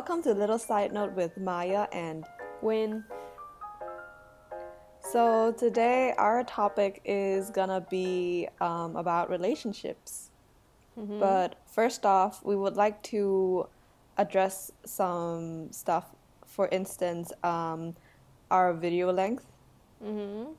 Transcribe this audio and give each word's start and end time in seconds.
Welcome 0.00 0.22
to 0.22 0.32
Little 0.32 0.58
Side 0.58 0.94
Note 0.94 1.12
with 1.12 1.36
Maya 1.36 1.86
and 1.92 2.24
Win. 2.62 3.04
So 5.12 5.52
today 5.52 6.14
our 6.16 6.42
topic 6.42 7.02
is 7.04 7.50
gonna 7.50 7.82
be 7.90 8.48
um, 8.62 8.96
about 8.96 9.28
relationships. 9.28 10.30
But 10.96 11.56
first 11.66 12.06
off, 12.06 12.42
we 12.42 12.56
would 12.56 12.76
like 12.78 13.02
to 13.12 13.68
address 14.16 14.72
some 14.86 15.70
stuff. 15.70 16.06
For 16.46 16.66
instance, 16.68 17.30
um, 17.44 17.94
our 18.50 18.72
video 18.72 19.12
length. 19.12 19.44
Mm-hmm. 20.02 20.52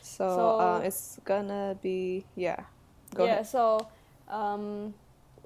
So, 0.00 0.28
So- 0.34 0.60
uh, 0.60 0.80
it's 0.82 1.20
gonna 1.26 1.76
be 1.82 2.24
yeah. 2.36 2.64
Go 3.14 3.26
yeah, 3.26 3.32
ahead. 3.32 3.48
so 3.48 3.86
um, 4.30 4.94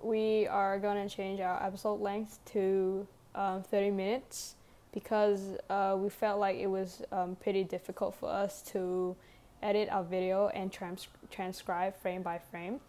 we 0.03 0.47
are 0.47 0.79
gonna 0.79 1.09
change 1.09 1.41
our 1.41 1.63
episode 1.63 2.01
length 2.01 2.39
to 2.53 3.07
um, 3.35 3.63
30 3.63 3.91
minutes 3.91 4.55
because 4.93 5.57
uh, 5.69 5.97
we 5.99 6.09
felt 6.09 6.41
like 6.41 6.57
it 6.57 6.67
was 6.67 7.03
um, 7.13 7.37
pretty 7.37 7.65
difficult 7.65 8.15
for 8.15 8.29
us 8.29 8.63
to 8.63 9.15
edit 9.63 9.89
our 9.91 10.03
video 10.03 10.49
and 10.49 10.73
trans- 10.73 11.09
transcribe 11.31 11.97
frame 12.01 12.23
by 12.23 12.39
frame. 12.39 12.81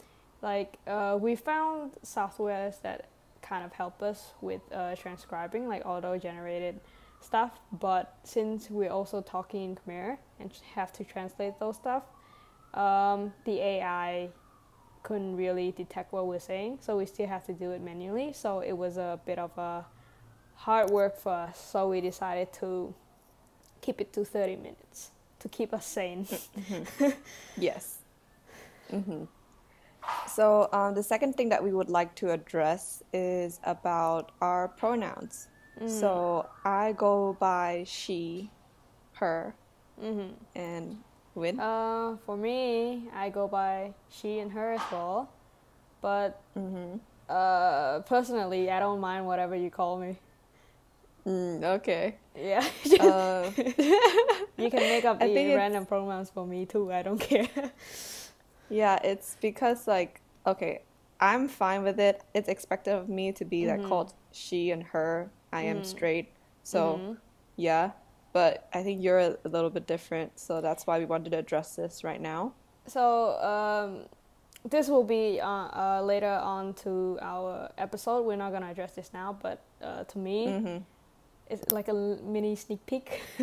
Like 0.42 0.78
uh, 0.88 1.18
we 1.20 1.36
found 1.36 1.92
softwares 2.04 2.82
that 2.82 3.08
kind 3.42 3.64
of 3.64 3.74
help 3.74 4.02
us 4.02 4.34
with 4.42 4.62
uh, 4.74 4.96
transcribing, 4.96 5.68
like 5.68 5.86
auto 5.86 6.18
generated 6.18 6.80
stuff. 7.20 7.60
But 7.72 8.18
since 8.24 8.70
we're 8.70 8.90
also 8.92 9.22
talking 9.22 9.64
in 9.64 9.76
Khmer 9.76 10.18
and 10.40 10.52
have 10.74 10.92
to 10.94 11.04
translate 11.04 11.60
those 11.60 11.76
stuff, 11.76 12.04
um, 12.74 13.34
the 13.46 13.60
AI 13.60 14.30
couldn't 15.04 15.36
really 15.38 15.72
detect 15.72 16.14
what 16.14 16.28
we're 16.28 16.40
saying, 16.40 16.80
so 16.82 16.98
we 16.98 17.06
still 17.06 17.28
have 17.28 17.46
to 17.48 17.54
do 17.54 17.72
it 17.72 17.82
manually. 17.82 18.34
So 18.34 18.60
it 18.60 18.74
was 18.74 18.98
a 18.98 19.20
bit 19.26 19.40
of 19.40 19.58
a 19.58 19.86
hard 20.56 20.90
work 20.90 21.18
for 21.18 21.32
us. 21.34 21.60
So 21.60 21.90
we 21.90 22.02
decided 22.02 22.54
to 22.54 22.94
keep 23.82 24.00
it 24.02 24.14
to 24.14 24.26
30 24.26 24.56
minutes 24.58 25.12
to 25.40 25.50
keep 25.50 25.74
us 25.74 25.86
sane. 25.86 26.28
Yes. 27.58 28.00
hmm 28.90 29.24
So 30.28 30.70
um, 30.72 30.94
the 30.96 31.04
second 31.04 31.36
thing 31.36 31.50
that 31.50 31.64
we 31.64 31.72
would 31.74 31.90
like 31.90 32.16
to 32.16 32.32
address 32.32 33.04
is 33.14 33.60
about 33.64 34.32
our 34.42 34.68
pronouns. 34.70 35.48
So 35.86 36.48
I 36.64 36.94
go 36.94 37.36
by 37.40 37.84
she, 37.88 38.52
her, 39.14 39.56
hmm 40.00 40.30
and 40.56 40.98
Win. 41.36 41.60
Uh, 41.60 42.18
for 42.26 42.36
me, 42.38 43.08
I 43.16 43.30
go 43.30 43.48
by 43.48 43.94
she 44.10 44.40
and 44.40 44.52
her 44.52 44.74
as 44.74 44.82
well. 44.92 45.30
But 46.02 46.42
hmm 46.54 46.98
uh, 47.30 48.00
personally, 48.02 48.70
I 48.70 48.80
don't 48.80 49.00
mind 49.00 49.26
whatever 49.26 49.56
you 49.56 49.70
call 49.70 49.98
me. 49.98 50.18
Mm, 51.28 51.64
okay. 51.78 52.16
Yeah, 52.36 52.66
Uh, 53.00 53.52
you 54.58 54.70
can 54.70 54.88
make 54.88 55.06
up 55.06 55.20
I 55.22 55.28
the 55.28 55.56
random 55.56 55.86
pronouns 55.86 56.30
for 56.30 56.46
me 56.46 56.66
too. 56.66 56.92
I 56.92 57.02
don't 57.04 57.20
care. 57.30 57.48
yeah, 58.70 59.00
it's 59.04 59.38
because 59.42 59.88
like 59.88 60.22
okay, 60.46 60.82
I'm 61.20 61.48
fine 61.48 61.84
with 61.84 62.00
it. 62.00 62.24
It's 62.34 62.50
expected 62.50 62.94
of 62.96 63.10
me 63.10 63.32
to 63.34 63.46
be 63.46 63.68
like 63.68 63.82
Mhm. 63.82 63.90
called 63.90 64.14
she 64.32 64.72
and 64.72 64.84
her. 64.84 65.32
I 65.54 65.64
am 65.64 65.82
Mhm. 65.82 65.86
straight, 65.86 66.34
so 66.64 66.98
Mhm. 67.00 67.18
yeah. 67.58 67.92
But 68.34 68.68
I 68.74 68.84
think 68.84 69.04
you're 69.04 69.20
a, 69.20 69.38
little 69.44 69.70
bit 69.70 69.88
different, 69.88 70.40
so 70.40 70.62
that's 70.62 70.88
why 70.88 71.00
we 71.00 71.06
wanted 71.06 71.32
to 71.32 71.38
address 71.38 71.76
this 71.76 72.04
right 72.04 72.22
now. 72.22 72.54
So 72.88 73.38
um, 73.42 74.06
this 74.70 74.88
will 74.88 75.04
be 75.04 75.40
uh, 75.42 75.48
uh, 75.48 76.02
later 76.04 76.40
on 76.42 76.74
to 76.76 77.20
our 77.22 77.70
episode. 77.78 78.26
We're 78.26 78.38
not 78.38 78.52
gonna 78.54 78.72
address 78.72 78.94
this 78.94 79.12
now, 79.14 79.38
but 79.42 79.62
uh, 79.82 80.06
to 80.06 80.18
me, 80.18 80.48
hmm 80.48 80.78
it's 81.52 81.72
like 81.72 81.90
a 81.90 81.94
mini 81.94 82.56
sneak 82.56 82.84
peek. 82.86 83.22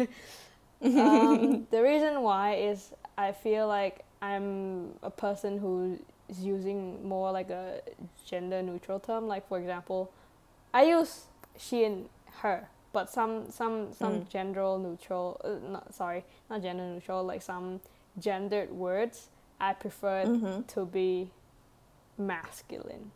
um, 0.83 1.67
the 1.71 1.83
reason 1.83 2.23
why 2.23 2.55
is 2.55 2.95
I 3.17 3.33
feel 3.33 3.69
like 3.69 4.05
I'm 4.23 4.95
a 5.03 5.11
person 5.11 5.59
who 5.59 5.99
is 6.29 6.41
using 6.41 7.07
more 7.07 7.31
like 7.31 7.51
a 7.51 7.81
gender 8.27 8.63
neutral 8.63 8.99
term. 8.99 9.29
Like 9.29 9.47
for 9.47 9.59
example, 9.59 10.11
I 10.73 10.85
use 10.85 11.27
she 11.59 11.85
and 11.85 12.09
her, 12.39 12.69
but 12.93 13.11
some 13.11 13.51
some 13.51 13.93
some 13.93 14.21
Mm. 14.21 14.29
gender 14.31 14.79
neutral. 14.79 15.41
Uh, 15.45 15.71
not 15.71 15.95
sorry, 15.95 16.25
not 16.51 16.63
gender 16.63 16.85
neutral. 16.85 17.25
Like 17.25 17.43
some 17.43 17.81
gendered 18.19 18.71
words, 18.71 19.29
I 19.61 19.73
prefer 19.75 20.27
hmm 20.27 20.61
to 20.69 20.87
be 20.87 21.31
masculine. 22.17 23.11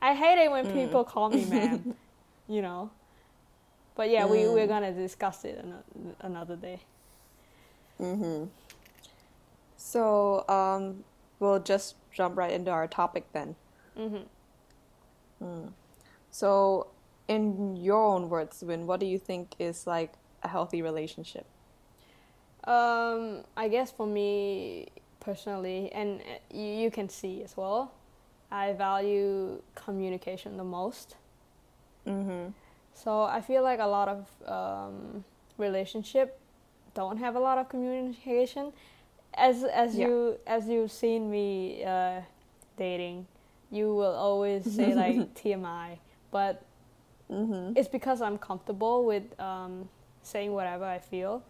I 0.00 0.14
hate 0.14 0.38
it 0.44 0.50
when 0.50 0.66
Mm. 0.66 0.72
people 0.72 1.04
call 1.04 1.30
me 1.30 1.44
man, 1.44 1.94
you 2.48 2.62
know. 2.62 2.90
But 3.96 4.10
yeah, 4.10 4.26
we 4.26 4.46
we're 4.48 4.66
Mm. 4.66 4.68
gonna 4.68 4.92
discuss 4.92 5.44
it 5.44 5.58
ano- 5.58 6.14
another 6.20 6.56
day. 6.56 6.80
hmm 7.98 8.44
So 9.76 10.44
um, 10.48 11.04
we'll 11.40 11.60
just 11.60 11.96
jump 12.12 12.36
right 12.36 12.52
into 12.52 12.70
our 12.70 12.86
topic 12.86 13.24
then. 13.32 13.56
hmm 13.96 14.18
Mm. 15.42 15.72
So, 16.30 16.88
in 17.28 17.76
your 17.76 18.02
own 18.02 18.28
words, 18.28 18.62
Win, 18.62 18.86
what 18.86 19.00
do 19.00 19.06
you 19.06 19.18
think 19.18 19.54
is 19.58 19.86
like 19.86 20.12
a 20.42 20.48
healthy 20.48 20.82
relationship? 20.82 21.46
Um, 22.64 23.44
I 23.56 23.68
guess 23.68 23.90
for 23.92 24.06
me 24.06 24.88
personally, 25.20 25.90
and 25.92 26.20
uh, 26.20 26.24
you, 26.56 26.66
you 26.66 26.90
can 26.90 27.08
see 27.08 27.42
as 27.42 27.56
well, 27.56 27.92
I 28.50 28.72
value 28.72 29.62
communication 29.74 30.56
the 30.56 30.64
most. 30.64 31.16
Mm-hmm. 32.06 32.50
So 32.94 33.22
I 33.22 33.40
feel 33.40 33.62
like 33.62 33.78
a 33.80 33.86
lot 33.86 34.08
of 34.08 34.26
um, 34.48 35.24
relationship 35.58 36.38
don't 36.94 37.18
have 37.18 37.36
a 37.36 37.40
lot 37.40 37.58
of 37.58 37.68
communication. 37.68 38.72
As 39.34 39.64
as 39.64 39.96
Yeah. 39.96 40.06
you 40.06 40.38
as 40.46 40.66
you've 40.68 40.90
seen 40.92 41.30
me 41.30 41.84
uh, 41.84 42.22
dating, 42.78 43.26
you 43.70 43.94
will 43.94 44.14
always 44.14 44.64
say 44.64 44.94
like 44.94 45.34
TMI, 45.34 45.98
but 46.30 46.62
Mm-hmm. 47.30 47.72
it's 47.76 47.88
because 47.88 48.22
I'm 48.22 48.38
comfortable 48.38 49.04
with 49.04 49.24
um, 49.40 49.88
saying 50.22 50.52
whatever 50.52 50.84
I 50.84 50.98
feel 50.98 51.42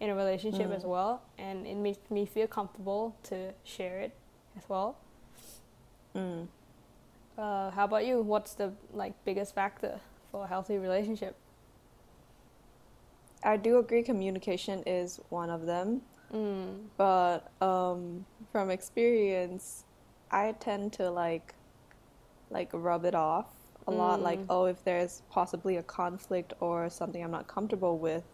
in 0.00 0.10
a 0.10 0.14
relationship 0.14 0.68
Mm. 0.68 0.76
as 0.76 0.84
well, 0.84 1.22
and 1.38 1.66
it 1.66 1.76
makes 1.76 2.10
me 2.10 2.26
feel 2.26 2.46
comfortable 2.46 3.16
to 3.24 3.52
share 3.64 4.00
it 4.00 4.12
as 4.56 4.68
well. 4.68 4.96
Mm. 6.14 6.46
Uh, 7.38 7.70
how 7.70 7.84
about 7.84 8.04
you? 8.06 8.20
What's 8.20 8.54
the 8.54 8.72
like 8.92 9.12
biggest 9.24 9.54
factor 9.54 9.98
for 10.30 10.44
a 10.44 10.46
healthy 10.46 10.76
relationship? 10.78 11.36
I 13.42 13.56
do 13.56 13.78
agree 13.78 14.02
communication 14.02 14.82
is 14.86 15.20
one 15.30 15.50
of 15.50 15.66
them, 15.66 16.02
Mm. 16.32 16.84
but 16.96 17.50
um, 17.62 18.24
from 18.52 18.70
experience, 18.70 19.84
I 20.30 20.52
tend 20.52 20.92
to 20.94 21.10
like 21.10 21.54
like 22.50 22.70
rub 22.72 23.04
it 23.04 23.14
off 23.14 23.46
a 23.86 23.92
lot. 23.92 24.22
Like, 24.22 24.40
Mm. 24.40 24.46
oh, 24.48 24.64
if 24.66 24.82
there's 24.84 25.22
possibly 25.30 25.76
a 25.76 25.82
conflict 25.82 26.52
or 26.60 26.88
something 26.90 27.22
I'm 27.22 27.30
not 27.30 27.46
comfortable 27.48 27.98
with, 27.98 28.24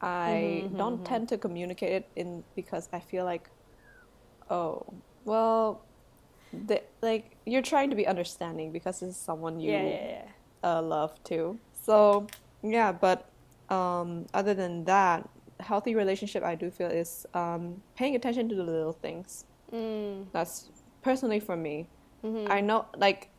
I 0.00 0.64
Mhm, 0.68 0.76
don't 0.78 1.00
mhm, 1.00 1.04
tend 1.04 1.28
to 1.30 1.38
communicate 1.38 1.92
it 1.92 2.10
in 2.16 2.44
because 2.54 2.88
I 2.92 3.00
feel 3.00 3.24
like, 3.24 3.50
oh, 4.50 4.82
well, 5.24 5.86
the, 6.52 6.82
like 7.02 7.36
you're 7.46 7.62
trying 7.62 7.90
to 7.90 7.96
be 7.96 8.06
understanding 8.06 8.72
because 8.72 9.00
this 9.00 9.10
is 9.10 9.16
someone 9.16 9.60
you 9.60 9.70
Yeah, 9.70 9.84
yeah, 9.84 10.08
yeah. 10.08 10.28
uh, 10.62 10.82
love 10.82 11.12
too. 11.24 11.58
So 11.72 12.26
yeah, 12.62 12.92
but 12.92 13.30
um, 13.68 14.26
other 14.34 14.54
than 14.54 14.84
that, 14.84 15.28
healthy 15.60 15.94
relationship 15.94 16.42
I 16.42 16.54
do 16.54 16.70
feel 16.70 16.90
is 16.90 17.26
um, 17.34 17.82
paying 17.96 18.14
attention 18.14 18.48
to 18.48 18.54
the 18.54 18.62
little 18.64 18.92
things. 18.92 19.44
Mm. 19.72 20.26
That's 20.32 20.70
personally 21.02 21.40
for 21.40 21.56
me. 21.56 21.88
Mhm. 22.24 22.50
I 22.50 22.60
know 22.60 22.86
like. 22.96 23.30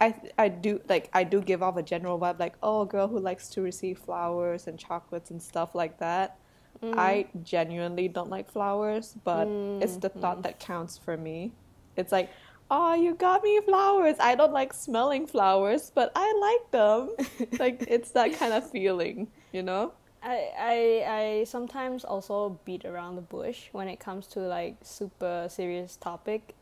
I, 0.00 0.14
I 0.38 0.48
do 0.48 0.80
like 0.88 1.10
I 1.12 1.24
do 1.24 1.42
give 1.42 1.62
off 1.62 1.76
a 1.76 1.82
general 1.82 2.18
vibe 2.18 2.38
like 2.40 2.56
oh 2.62 2.82
a 2.82 2.86
girl 2.86 3.08
who 3.08 3.18
likes 3.20 3.50
to 3.50 3.62
receive 3.62 3.98
flowers 3.98 4.66
and 4.66 4.78
chocolates 4.78 5.30
and 5.30 5.42
stuff 5.42 5.74
like 5.74 5.98
that. 5.98 6.38
Mhm. 6.82 6.90
I 6.92 7.28
genuinely 7.42 8.08
don't 8.08 8.30
like 8.30 8.50
flowers, 8.50 9.16
but 9.24 9.56
it's 9.80 9.96
the 9.96 10.08
Mm, 10.08 10.10
thought 10.10 10.42
mm. 10.42 10.44
that 10.44 10.58
counts 10.60 10.98
for 10.98 11.16
me. 11.16 11.54
It's 11.96 12.12
like, 12.12 12.30
oh, 12.70 12.94
you 12.94 13.14
got 13.14 13.42
me 13.44 13.60
flowers. 13.62 14.16
I 14.20 14.34
don't 14.34 14.52
like 14.52 14.72
smelling 14.74 15.26
flowers, 15.26 15.90
but 15.94 16.12
I 16.16 16.32
like 16.40 16.70
them. 16.72 17.10
like 17.58 17.84
it's 17.88 18.12
that 18.12 18.32
kind 18.34 18.52
of 18.54 18.68
feeling, 18.70 19.28
you 19.52 19.62
know? 19.62 19.92
I, 20.22 20.50
I 20.58 21.04
I 21.40 21.44
sometimes 21.44 22.04
also 22.04 22.60
beat 22.64 22.84
around 22.84 23.16
the 23.16 23.22
bush 23.22 23.68
when 23.72 23.88
it 23.88 23.98
comes 24.00 24.26
to 24.28 24.40
like 24.40 24.76
super 24.82 25.46
serious 25.48 25.96
topic, 25.96 26.54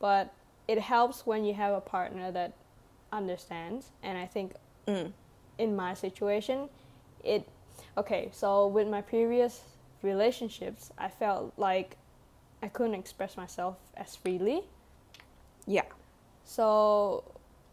but 0.00 0.34
it 0.68 0.78
helps 0.78 1.26
when 1.26 1.44
you 1.44 1.54
have 1.54 1.74
a 1.74 1.80
partner 1.80 2.30
that 2.30 2.52
understands. 3.12 3.90
And 4.02 4.18
I 4.18 4.26
think 4.26 4.52
Mm. 4.86 5.12
in 5.58 5.74
my 5.76 5.94
situation, 5.94 6.68
it 7.24 7.46
okay. 7.96 8.30
So 8.32 8.66
with 8.68 8.86
my 8.88 9.00
previous 9.02 9.62
relationships, 10.02 10.92
I 10.96 11.08
felt 11.08 11.52
like 11.56 11.96
I 12.62 12.68
couldn't 12.68 12.94
express 12.94 13.36
myself 13.36 13.76
as 13.96 14.16
freely. 14.16 14.62
Yeah. 15.66 15.84
So 16.44 17.24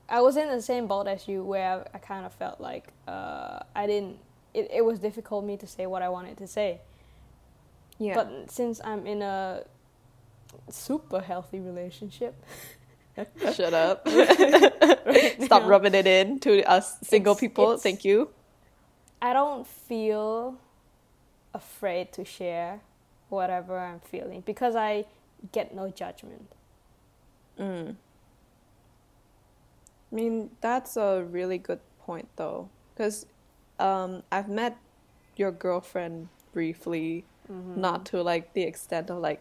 I 0.09 0.21
was 0.21 0.35
in 0.37 0.49
the 0.49 0.61
same 0.61 0.87
boat 0.87 1.07
as 1.07 1.27
you, 1.27 1.43
where 1.43 1.69
I, 1.93 1.97
I 1.97 1.99
kind 1.99 2.25
of 2.25 2.33
felt 2.33 2.59
like 2.59 2.87
uh, 3.07 3.59
I 3.75 3.87
didn't. 3.87 4.17
It, 4.53 4.69
it 4.71 4.85
was 4.85 4.99
difficult 4.99 5.43
me 5.45 5.57
to 5.57 5.67
say 5.67 5.85
what 5.85 6.01
I 6.01 6.09
wanted 6.09 6.37
to 6.37 6.47
say. 6.47 6.79
Yeah. 7.97 8.15
But 8.15 8.51
since 8.51 8.81
I'm 8.83 9.05
in 9.07 9.21
a 9.21 9.63
super 10.69 11.21
healthy 11.21 11.59
relationship, 11.59 12.35
Shut 13.53 13.73
up. 13.73 14.05
right 14.07 15.35
Stop 15.41 15.63
now, 15.63 15.67
rubbing 15.67 15.93
it 15.95 16.05
in 16.07 16.39
to 16.41 16.63
us 16.63 16.97
single 17.03 17.31
It's- 17.33 17.39
people. 17.39 17.65
it's- 17.71 17.83
Thank 17.83 18.03
you. 18.05 18.29
I 19.21 19.33
don't 19.33 19.65
feel 19.65 20.57
afraid 21.53 22.11
to 22.13 22.25
share 22.25 22.81
whatever 23.29 23.79
I'm 23.79 24.01
feeling 24.01 24.41
because 24.41 24.75
I 24.75 25.05
get 25.51 25.73
no 25.73 25.89
judgment. 25.89 26.51
Mm. 27.59 27.95
I 30.11 30.15
mean, 30.15 30.51
that's 30.61 30.97
a 30.97 31.23
really 31.23 31.57
good 31.57 31.79
point, 32.05 32.27
though, 32.35 32.69
because 32.93 33.25
um, 33.79 34.23
I've 34.31 34.49
met 34.49 34.77
your 35.35 35.51
girlfriend 35.51 36.29
briefly, 36.53 37.25
Mm-hmm. 37.51 37.79
not 37.79 38.07
to 38.07 38.23
like 38.23 38.53
the 38.53 38.63
extent 38.63 39.11
of 39.11 39.19
like 39.19 39.39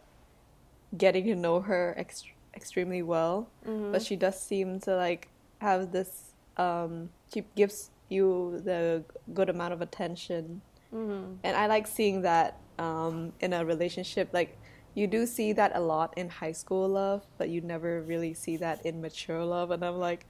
getting 0.94 1.24
to 1.24 1.34
know 1.34 1.60
her 1.62 1.94
ex- 1.96 2.22
extremely 2.56 3.02
well, 3.02 3.48
Mm-hmm. 3.66 3.92
but 3.92 4.02
she 4.02 4.16
does 4.16 4.40
seem 4.40 4.80
to 4.80 4.96
like 4.96 5.28
have 5.60 5.92
this. 5.92 6.32
Um, 6.56 7.10
she 7.32 7.44
gives 7.56 7.90
you 8.08 8.60
the 8.64 9.04
good 9.32 9.48
amount 9.50 9.72
of 9.74 9.80
attention, 9.82 10.60
Mm-hmm. 10.94 11.34
and 11.42 11.56
I 11.56 11.66
like 11.66 11.86
seeing 11.86 12.22
that 12.22 12.58
um, 12.78 13.32
in 13.40 13.52
a 13.52 13.64
relationship. 13.64 14.28
Like 14.32 14.56
you 14.94 15.06
do 15.08 15.26
see 15.26 15.52
that 15.54 15.72
a 15.74 15.80
lot 15.80 16.14
in 16.16 16.28
high 16.28 16.52
school 16.52 16.88
love, 16.88 17.26
but 17.38 17.48
you 17.48 17.60
never 17.60 18.02
really 18.02 18.32
see 18.34 18.56
that 18.58 18.84
in 18.86 19.00
mature 19.00 19.44
love. 19.44 19.70
And 19.72 19.84
I'm 19.84 19.98
like, 19.98 20.26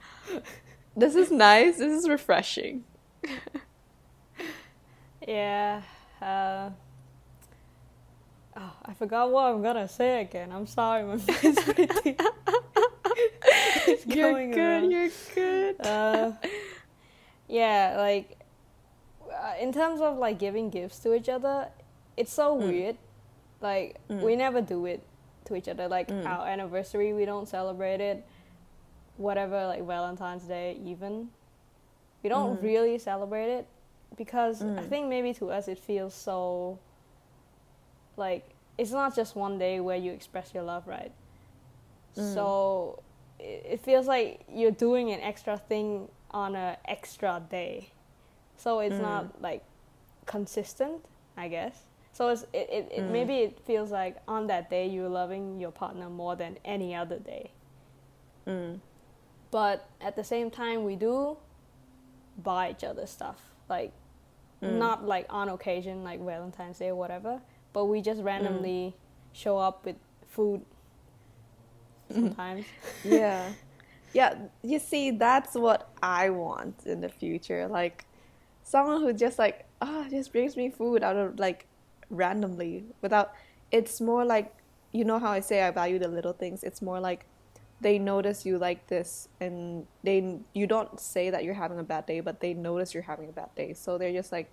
this 0.97 1.13
is 1.15 1.29
nice. 1.31 1.77
This 1.77 1.93
is 2.03 2.09
refreshing. 2.09 2.83
Yeah. 5.27 5.81
Uh, 6.21 6.69
oh, 8.57 8.73
I 8.85 8.93
forgot 8.93 9.31
what 9.31 9.45
I'm 9.53 9.61
gonna 9.61 9.87
say 9.87 10.21
again. 10.21 10.51
I'm 10.51 10.67
sorry, 10.67 11.03
my 11.03 11.15
mind's 11.43 11.63
pretty. 11.63 12.17
it's 13.87 14.05
You're 14.05 14.31
going 14.31 14.51
good. 14.51 14.59
around. 14.83 14.91
You're 14.91 15.09
good. 15.33 15.75
Uh, 15.81 16.31
yeah, 17.47 17.95
like 17.97 18.37
uh, 19.31 19.53
in 19.59 19.71
terms 19.71 20.01
of 20.01 20.17
like 20.17 20.39
giving 20.39 20.69
gifts 20.69 20.99
to 20.99 21.13
each 21.13 21.29
other, 21.29 21.69
it's 22.17 22.31
so 22.33 22.55
Mm. 22.57 22.67
weird. 22.67 22.97
Like 23.61 23.97
Mm. 24.09 24.21
we 24.21 24.35
never 24.35 24.61
do 24.61 24.85
it 24.85 25.01
to 25.45 25.55
each 25.55 25.67
other. 25.67 25.87
Like 25.87 26.07
Mm. 26.09 26.25
our 26.25 26.47
anniversary, 26.47 27.13
we 27.13 27.25
don't 27.25 27.47
celebrate 27.47 28.01
it. 28.01 28.25
Whatever, 29.17 29.67
like 29.67 29.83
Valentine's 29.83 30.43
Day, 30.43 30.77
even 30.83 31.29
we 32.23 32.29
don't 32.29 32.57
Mhm. 32.59 32.63
really 32.63 32.97
celebrate 32.97 33.49
it 33.49 33.67
because 34.17 34.61
I 34.61 34.65
Mm. 34.65 34.89
think 34.89 35.07
maybe 35.07 35.33
to 35.35 35.51
us 35.51 35.67
it 35.67 35.77
feels 35.79 36.13
so. 36.13 36.79
Like 38.17 38.49
it's 38.77 38.91
not 38.91 39.15
just 39.15 39.35
one 39.35 39.57
day 39.57 39.79
where 39.79 39.97
you 39.97 40.11
express 40.11 40.53
your 40.53 40.63
love, 40.63 40.87
right? 40.87 41.11
Mm. 42.17 42.33
So 42.33 43.03
it, 43.39 43.65
it 43.71 43.79
feels 43.81 44.07
like 44.07 44.41
you're 44.51 44.71
doing 44.71 45.11
an 45.11 45.19
extra 45.21 45.57
thing 45.57 46.09
on 46.31 46.55
an 46.55 46.77
extra 46.85 47.41
day. 47.49 47.89
So 48.57 48.79
it's 48.79 48.95
Mm. 48.95 49.01
not 49.01 49.41
like 49.41 49.63
consistent, 50.25 51.05
I 51.37 51.47
guess. 51.47 51.83
So 52.13 52.29
it's 52.29 52.43
it, 52.53 52.69
it, 52.71 52.91
it 52.91 53.03
Mm. 53.03 53.11
maybe 53.11 53.35
it 53.39 53.59
feels 53.65 53.91
like 53.91 54.17
on 54.27 54.47
that 54.47 54.69
day 54.69 54.87
you're 54.87 55.09
loving 55.09 55.59
your 55.59 55.71
partner 55.71 56.09
more 56.09 56.35
than 56.35 56.57
any 56.63 56.95
other 56.95 57.19
day. 57.19 57.51
Mm. 58.47 58.79
But 59.51 59.87
at 60.01 60.15
the 60.15 60.23
same 60.23 60.49
time 60.51 60.83
we 60.83 60.95
do 60.95 61.37
buy 62.43 62.71
each 62.71 62.83
other 62.83 63.05
stuff. 63.05 63.39
Like 63.69 63.91
Mm. 64.61 64.77
not 64.77 65.03
like 65.05 65.25
on 65.29 65.49
occasion 65.49 66.03
like 66.05 66.21
Valentine's 66.21 66.79
Day 66.79 66.87
or 66.89 66.95
whatever, 66.95 67.41
but 67.75 67.85
we 67.85 68.01
just 68.01 68.21
randomly 68.23 68.95
show 69.33 69.57
up 69.57 69.85
with 69.85 69.97
food 70.27 70.61
sometimes. 72.09 72.65
yeah. 73.03 73.51
Yeah 74.13 74.33
you 74.63 74.79
see 74.79 75.11
that's 75.11 75.55
what 75.55 75.89
i 76.01 76.29
want 76.29 76.85
in 76.85 77.01
the 77.01 77.09
future 77.09 77.67
like 77.67 78.05
someone 78.63 79.01
who 79.01 79.11
just 79.11 79.37
like 79.37 79.65
ah 79.81 80.05
just 80.09 80.31
brings 80.31 80.55
me 80.55 80.69
food 80.69 81.03
out 81.03 81.17
of 81.17 81.37
like 81.37 81.67
randomly 82.09 82.85
without 83.01 83.33
it's 83.71 83.99
more 83.99 84.23
like 84.23 84.55
you 84.93 85.03
know 85.03 85.19
how 85.19 85.31
i 85.31 85.41
say 85.41 85.61
i 85.61 85.69
value 85.69 85.99
the 85.99 86.07
little 86.07 86.31
things? 86.31 86.63
It's 86.63 86.81
more 86.81 87.01
like 87.01 87.25
they 87.81 87.99
notice 87.99 88.45
you 88.45 88.57
like 88.57 88.87
this 88.87 89.27
and 89.41 89.85
they 90.03 90.39
you 90.53 90.65
don't 90.65 90.97
say 90.99 91.29
that 91.29 91.43
you're 91.43 91.53
having 91.65 91.79
a 91.79 91.83
bad 91.83 92.05
day 92.05 92.21
but 92.21 92.39
they 92.39 92.53
notice 92.53 92.93
you're 92.93 93.03
having 93.03 93.27
a 93.29 93.33
bad 93.33 93.53
day. 93.55 93.73
So 93.73 93.97
they're 93.97 94.13
just 94.13 94.31
like 94.31 94.49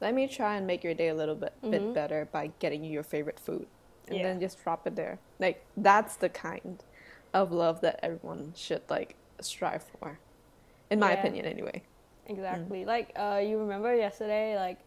let 0.00 0.14
me 0.14 0.26
try 0.28 0.56
and 0.56 0.66
make 0.66 0.84
your 0.84 0.94
day 0.94 1.08
a 1.08 1.14
little 1.14 1.34
bit 1.34 1.54
Mhm. 1.62 1.70
bit 1.70 1.94
better 1.94 2.28
by 2.32 2.50
getting 2.58 2.84
you 2.84 2.90
your 2.92 3.02
favorite 3.02 3.38
food 3.40 3.66
and 4.08 4.18
Yeah. 4.18 4.24
then 4.24 4.40
just 4.40 4.62
drop 4.62 4.86
it 4.86 4.96
there 4.96 5.18
like 5.38 5.64
that's 5.76 6.16
the 6.16 6.28
kind 6.28 6.84
of 7.34 7.52
love 7.52 7.80
that 7.80 7.98
everyone 8.02 8.52
should 8.54 8.82
like 8.88 9.16
strive 9.40 9.82
for 9.82 10.18
in 10.90 10.98
my 10.98 11.10
Yeah. 11.10 11.20
opinion 11.20 11.46
anyway 11.46 11.82
Exactly. 12.26 12.84
Like 12.84 13.12
uh, 13.16 13.40
you 13.44 13.58
remember 13.58 13.94
yesterday, 13.94 14.56
like 14.56 14.78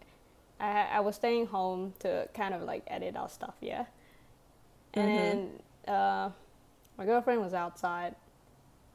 I 0.60 0.88
I 0.94 1.00
was 1.00 1.16
staying 1.16 1.48
home 1.48 1.94
to 2.00 2.28
kind 2.34 2.54
of 2.54 2.64
like 2.64 2.84
edit 2.88 3.16
our 3.16 3.30
stuff, 3.30 3.56
yeah. 3.62 3.86
And 4.94 5.62
uh, 5.88 6.30
my 6.98 7.06
girlfriend 7.06 7.42
was 7.42 7.54
outside, 7.54 8.16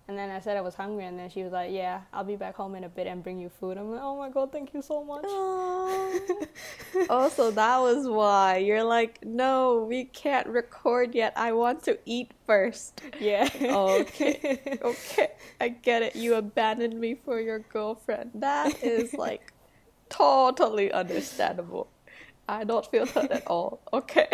and 0.07 0.19
then 0.19 0.31
I 0.31 0.41
said 0.41 0.59
I 0.59 0.61
was 0.61 0.75
hungry, 0.75 1.07
and 1.07 1.19
then 1.19 1.31
she 1.31 1.43
was 1.43 1.53
like, 1.53 1.73
"Yeah, 1.73 2.03
I'll 2.13 2.25
be 2.25 2.37
back 2.37 2.57
home 2.57 2.75
in 2.75 2.85
a 2.85 2.89
bit 2.91 3.07
and 3.07 3.23
bring 3.23 3.39
you 3.39 3.49
food." 3.49 3.79
I'm 3.79 3.91
like, 3.91 4.03
"Oh 4.03 4.19
my 4.19 4.29
god, 4.29 4.53
thank 4.53 4.75
you 4.75 4.83
so 4.83 5.03
much." 5.03 5.25
oh 5.27 7.29
so 7.35 7.51
that 7.51 7.79
was 7.79 8.07
why. 8.07 8.59
You're 8.59 8.85
like 8.85 9.25
no 9.25 9.87
we 9.89 10.05
can't 10.05 10.47
record 10.47 11.15
yet. 11.15 11.33
I 11.37 11.53
want 11.53 11.83
to 11.85 11.99
eat 12.05 12.33
first. 12.47 13.01
Yeah. 13.19 13.49
okay. 13.63 14.61
Okay. 14.85 15.31
I 15.61 15.69
get 15.69 16.03
it. 16.03 16.17
You 16.17 16.35
abandoned 16.35 17.01
me 17.01 17.15
for 17.15 17.41
your 17.41 17.61
girlfriend. 17.61 18.33
That 18.35 18.83
is 18.83 19.15
like 19.15 19.53
totally 20.11 20.93
understandable. 20.93 21.89
I 22.47 22.65
don't 22.65 22.85
feel 22.85 23.07
that 23.07 23.33
at 23.33 23.47
all. 23.47 23.81
Okay. 23.93 24.29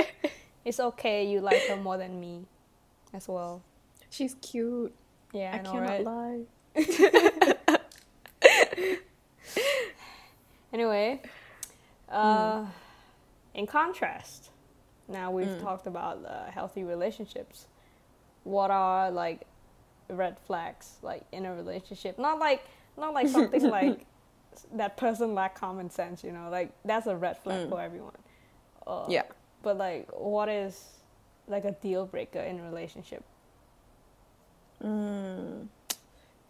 It's 0.64 0.80
okay. 0.80 1.30
You 1.30 1.40
like 1.40 1.62
her 1.68 1.76
more 1.76 1.96
than 1.96 2.18
me, 2.20 2.44
as 3.14 3.28
well. 3.28 3.62
she's 4.10 4.34
cute 4.42 4.92
Yeah, 5.32 5.52
I, 5.54 5.58
i, 5.58 5.62
know, 5.62 5.72
cannot 5.72 5.88
right? 5.88 6.04
lie 6.04 6.40
Anyway, 10.72 11.20
uh, 12.08 12.64
in 13.54 13.66
contrast, 13.66 14.50
now 15.08 15.30
we've 15.32 15.48
Mm. 15.48 15.60
talked 15.62 15.86
about 15.88 16.24
uh, 16.24 16.44
healthy 16.50 16.84
relationships. 16.84 17.66
What 18.44 18.70
are 18.70 19.10
like 19.10 19.46
red 20.08 20.38
flags 20.46 20.98
like 21.02 21.24
in 21.32 21.44
a 21.44 21.52
relationship? 21.54 22.18
Not 22.18 22.38
like 22.38 22.64
not 22.96 23.14
like 23.14 23.28
something 23.28 23.68
like 23.78 24.06
that 24.74 24.96
person 24.96 25.34
lack 25.34 25.56
common 25.56 25.90
sense. 25.90 26.22
You 26.22 26.30
know, 26.32 26.48
like 26.50 26.70
that's 26.84 27.06
a 27.08 27.16
red 27.16 27.36
flag 27.38 27.62
Mm. 27.62 27.68
for 27.68 27.80
everyone. 27.80 28.16
Uh, 28.86 29.06
yeah 29.08 29.24
But 29.62 29.76
like, 29.76 30.08
what 30.12 30.48
is 30.48 31.00
like 31.48 31.64
a 31.64 31.72
deal 31.72 32.06
breaker 32.06 32.38
in 32.40 32.60
a 32.60 32.62
relationship? 32.62 33.24
Mm. 34.82 35.68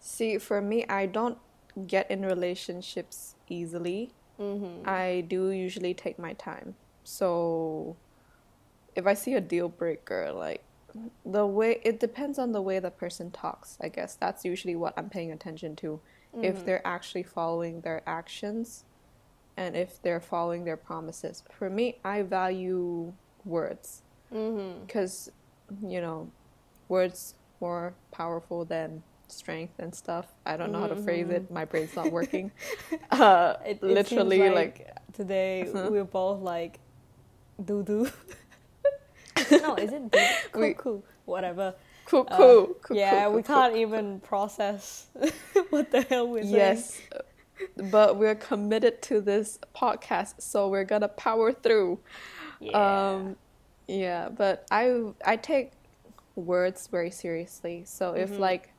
See, 0.01 0.39
for 0.39 0.61
me, 0.61 0.85
I 0.89 1.07
don't 1.07 1.39
get 1.87 2.11
in 2.11 2.25
relationships 2.25 3.35
easily. 3.49 4.13
Mm-hmm. 4.41 4.89
I 4.89 5.25
do 5.29 5.51
usually 5.51 5.95
take 5.95 6.19
my 6.19 6.33
time. 6.35 6.75
So 7.05 7.97
if 8.97 9.07
I 9.07 9.15
see 9.15 9.35
a 9.35 9.41
deal 9.41 9.69
breaker, 9.69 10.33
like 10.33 10.65
the 11.25 11.47
way 11.47 11.81
it 11.85 12.01
depends 12.01 12.39
on 12.39 12.53
the 12.53 12.63
way 12.63 12.79
the 12.79 12.91
person 12.91 13.31
talks, 13.31 13.77
I 13.81 13.89
guess. 13.89 14.15
That's 14.15 14.45
usually 14.45 14.77
what 14.77 14.95
I'm 14.97 15.11
paying 15.11 15.31
attention 15.33 15.77
to. 15.77 16.01
If 16.43 16.65
they're 16.65 16.87
actually 16.87 17.25
following 17.25 17.81
their 17.81 18.03
actions 18.07 18.85
and 19.57 19.77
if 19.77 20.01
they're 20.01 20.21
following 20.21 20.65
their 20.65 20.77
promises. 20.77 21.43
For 21.51 21.69
me, 21.69 21.99
I 22.05 22.23
value 22.23 23.13
words 23.45 24.03
Mm-hmm. 24.33 24.87
because 24.87 25.33
you 25.85 26.01
know 26.01 26.31
words 26.89 27.35
more 27.61 27.95
powerful 28.11 28.65
than 28.65 29.03
strength 29.29 29.75
and 29.79 29.95
stuff 29.95 30.27
i 30.45 30.57
don't 30.57 30.73
know 30.73 30.81
how 30.81 30.89
to 30.89 30.97
phrase 30.97 31.29
it 31.31 31.49
my 31.51 31.65
brain's 31.65 31.95
not 31.95 32.11
working 32.11 32.51
uh 33.13 33.55
It, 33.65 33.77
it 33.77 33.83
literally 33.83 34.39
seems 34.41 34.55
like, 34.55 34.97
today 35.13 35.63
Uh-huh. 35.69 35.89
we're 35.91 36.05
both 36.05 36.41
like 36.41 36.81
doo 37.65 37.83
doo. 37.83 38.09
no, 39.51 39.75
is 39.77 39.93
it 39.93 40.11
doo? 40.11 40.19
We- 40.61 40.75
Cuckoo, 40.75 41.03
whatever. 41.27 41.75
cuckoo, 42.07 42.33
Uh, 42.33 42.67
cuckoo 42.83 42.95
yeah, 42.95 43.29
we 43.29 43.43
cuckoo. 43.43 43.53
can't 43.55 43.77
even 43.77 44.21
process 44.21 45.07
what 45.71 45.91
the 45.93 46.01
hell 46.03 46.27
we're 46.29 46.43
saying. 46.43 46.55
yes 46.55 47.01
but 47.93 48.17
we're 48.17 48.35
committed 48.35 49.01
to 49.03 49.21
this 49.21 49.59
podcast 49.77 50.41
so 50.41 50.69
we're 50.69 50.85
gonna 50.93 51.09
power 51.09 51.53
through 51.53 52.01
Yeah. 52.59 52.73
um 53.13 53.37
yeah 53.87 54.29
but 54.31 54.67
i 54.71 55.13
i 55.25 55.37
take 55.37 55.73
words 56.37 56.89
very 56.89 57.11
seriously 57.11 57.85
so 57.85 58.13
if 58.15 58.31
Mhm. 58.31 58.41
like 58.41 58.71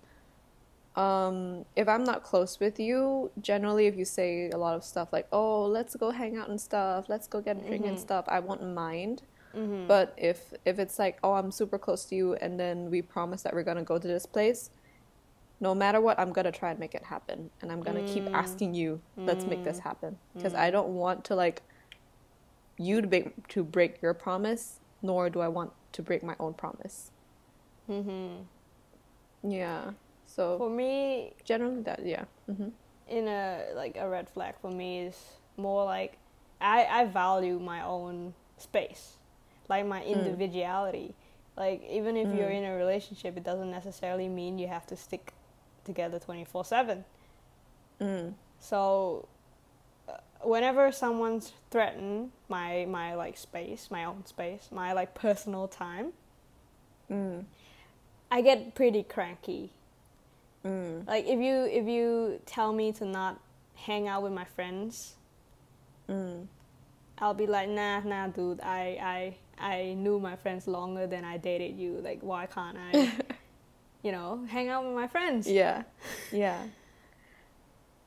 um, 0.95 1.65
if 1.75 1.87
I'm 1.87 2.03
not 2.03 2.23
close 2.23 2.59
with 2.59 2.77
you, 2.79 3.31
generally, 3.39 3.87
if 3.87 3.95
you 3.95 4.03
say 4.03 4.49
a 4.49 4.57
lot 4.57 4.75
of 4.75 4.83
stuff 4.83 5.13
like, 5.13 5.27
"Oh, 5.31 5.63
let's 5.65 5.95
go 5.95 6.11
hang 6.11 6.35
out 6.37 6.49
and 6.49 6.59
stuff, 6.59 7.05
let's 7.07 7.27
go 7.27 7.39
get 7.41 7.57
a 7.57 7.61
drink 7.67 7.85
and 7.85 7.95
Mhm. 7.95 7.99
stuff," 7.99 8.25
I 8.27 8.39
won't 8.41 8.61
mind. 8.73 9.23
Mhm. 9.53 9.87
But 9.87 10.13
if 10.17 10.53
if 10.65 10.79
it's 10.79 10.99
like, 10.99 11.17
"Oh, 11.23 11.33
I'm 11.33 11.51
super 11.51 11.79
close 11.79 12.05
to 12.07 12.15
you," 12.15 12.35
and 12.35 12.59
then 12.59 12.89
we 12.89 13.01
promise 13.01 13.43
that 13.43 13.53
we're 13.53 13.63
gonna 13.63 13.83
go 13.83 13.97
to 13.99 14.07
this 14.07 14.25
place, 14.25 14.69
no 15.61 15.73
matter 15.75 16.01
what, 16.01 16.19
I'm 16.19 16.33
gonna 16.33 16.51
try 16.51 16.71
and 16.71 16.79
make 16.79 16.95
it 16.95 17.05
happen, 17.05 17.51
and 17.61 17.71
I'm 17.71 17.81
gonna 17.81 18.03
keep 18.03 18.25
Mm. 18.25 18.33
asking 18.33 18.73
you, 18.73 19.01
"Let's 19.25 19.47
make 19.47 19.63
this 19.63 19.79
Mm. 19.79 19.83
happen," 19.83 20.19
because 20.33 20.53
I 20.55 20.71
don't 20.71 20.89
want 20.95 21.23
to 21.25 21.35
like 21.35 21.63
you 22.77 23.01
to 23.01 23.07
break 23.07 23.47
to 23.49 23.63
break 23.63 24.01
your 24.01 24.13
promise, 24.13 24.81
nor 25.01 25.29
do 25.29 25.39
I 25.39 25.47
want 25.47 25.73
to 25.93 26.01
break 26.03 26.23
my 26.23 26.35
own 26.39 26.53
promise. 26.53 27.11
Mhm. 27.89 28.45
Yeah. 29.43 29.91
So 30.25 30.57
For 30.57 30.69
me, 30.69 31.33
generally, 31.43 31.81
that 31.83 32.05
yeah. 32.05 32.25
hmm 32.45 32.69
in 33.07 33.27
a 33.27 33.65
like 33.75 33.97
a 33.97 34.07
red 34.07 34.29
flag 34.29 34.55
for 34.61 34.71
me 34.71 34.99
is 35.01 35.17
more 35.57 35.83
like 35.83 36.17
I 36.61 36.85
I 36.85 37.05
value 37.05 37.59
my 37.59 37.81
own 37.83 38.33
space, 38.57 39.17
like 39.67 39.85
my 39.85 40.01
individuality. 40.03 41.13
Like 41.57 41.83
even 41.89 42.15
if 42.15 42.29
you're 42.29 42.49
Mm. 42.49 42.57
in 42.59 42.63
a 42.63 42.75
relationship, 42.75 43.35
it 43.35 43.43
doesn't 43.43 43.69
necessarily 43.69 44.29
mean 44.29 44.57
you 44.57 44.67
have 44.67 44.85
to 44.87 44.95
stick 44.95 45.33
together 45.83 46.19
twenty 46.19 46.45
four 46.45 46.63
seven. 46.63 47.03
Mm. 47.99 48.33
So 48.59 49.27
uh, 50.07 50.17
whenever 50.43 50.91
someone's 50.93 51.51
threatened 51.69 52.31
my 52.47 52.85
my 52.85 53.15
like 53.15 53.37
space, 53.37 53.91
my 53.91 54.05
own 54.05 54.25
space, 54.25 54.69
my 54.71 54.93
like 54.93 55.13
personal 55.13 55.67
time, 55.67 56.13
Mm. 57.09 57.43
I 58.31 58.41
get 58.41 58.73
pretty 58.73 59.03
cranky. 59.03 59.71
Mm. 60.65 61.05
Like 61.07 61.25
if 61.27 61.39
you 61.39 61.65
if 61.65 61.85
you 61.87 62.39
tell 62.45 62.71
me 62.73 62.91
to 62.93 63.05
not 63.05 63.39
hang 63.75 64.07
out 64.07 64.23
with 64.23 64.31
my 64.33 64.45
friends, 64.45 65.15
Mm. 66.09 66.47
I'll 67.19 67.33
be 67.33 67.47
like, 67.47 67.69
nah, 67.69 68.01
nah, 68.01 68.27
dude. 68.27 68.59
I 68.61 68.97
I 69.59 69.73
I 69.73 69.93
knew 69.93 70.19
my 70.19 70.35
friends 70.35 70.67
longer 70.67 71.07
than 71.07 71.23
I 71.23 71.37
dated 71.37 71.77
you. 71.77 72.01
Like, 72.03 72.19
why 72.21 72.47
can't 72.47 72.77
I, 72.77 73.11
you 74.03 74.11
know, 74.11 74.43
hang 74.49 74.69
out 74.69 74.83
with 74.85 74.95
my 74.95 75.07
friends? 75.07 75.47
Yeah. 75.47 75.83
Yeah. 76.31 76.63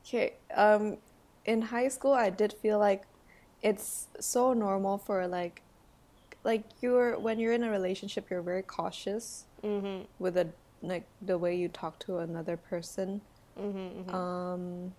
Okay. 0.05 0.35
Um, 0.55 0.99
in 1.47 1.63
high 1.63 1.89
school, 1.89 2.13
I 2.13 2.29
did 2.31 2.53
feel 2.53 2.79
like 2.79 3.05
it's 3.63 4.09
so 4.21 4.53
normal 4.53 4.99
for 4.99 5.27
like, 5.27 5.63
like 6.45 6.65
you're 6.81 7.19
when 7.19 7.39
you're 7.39 7.53
in 7.53 7.65
a 7.65 7.71
relationship, 7.71 8.31
you're 8.31 8.43
very 8.43 8.63
cautious 8.63 9.47
Mhm. 9.63 10.07
with 10.19 10.35
the 10.35 10.49
like 10.83 11.07
the 11.23 11.39
way 11.39 11.55
you 11.57 11.69
talk 11.69 11.99
to 12.01 12.19
another 12.19 12.57
person. 12.57 13.23
Mhm. 13.57 14.05
mhm. 14.07 14.15
Um, 14.15 14.95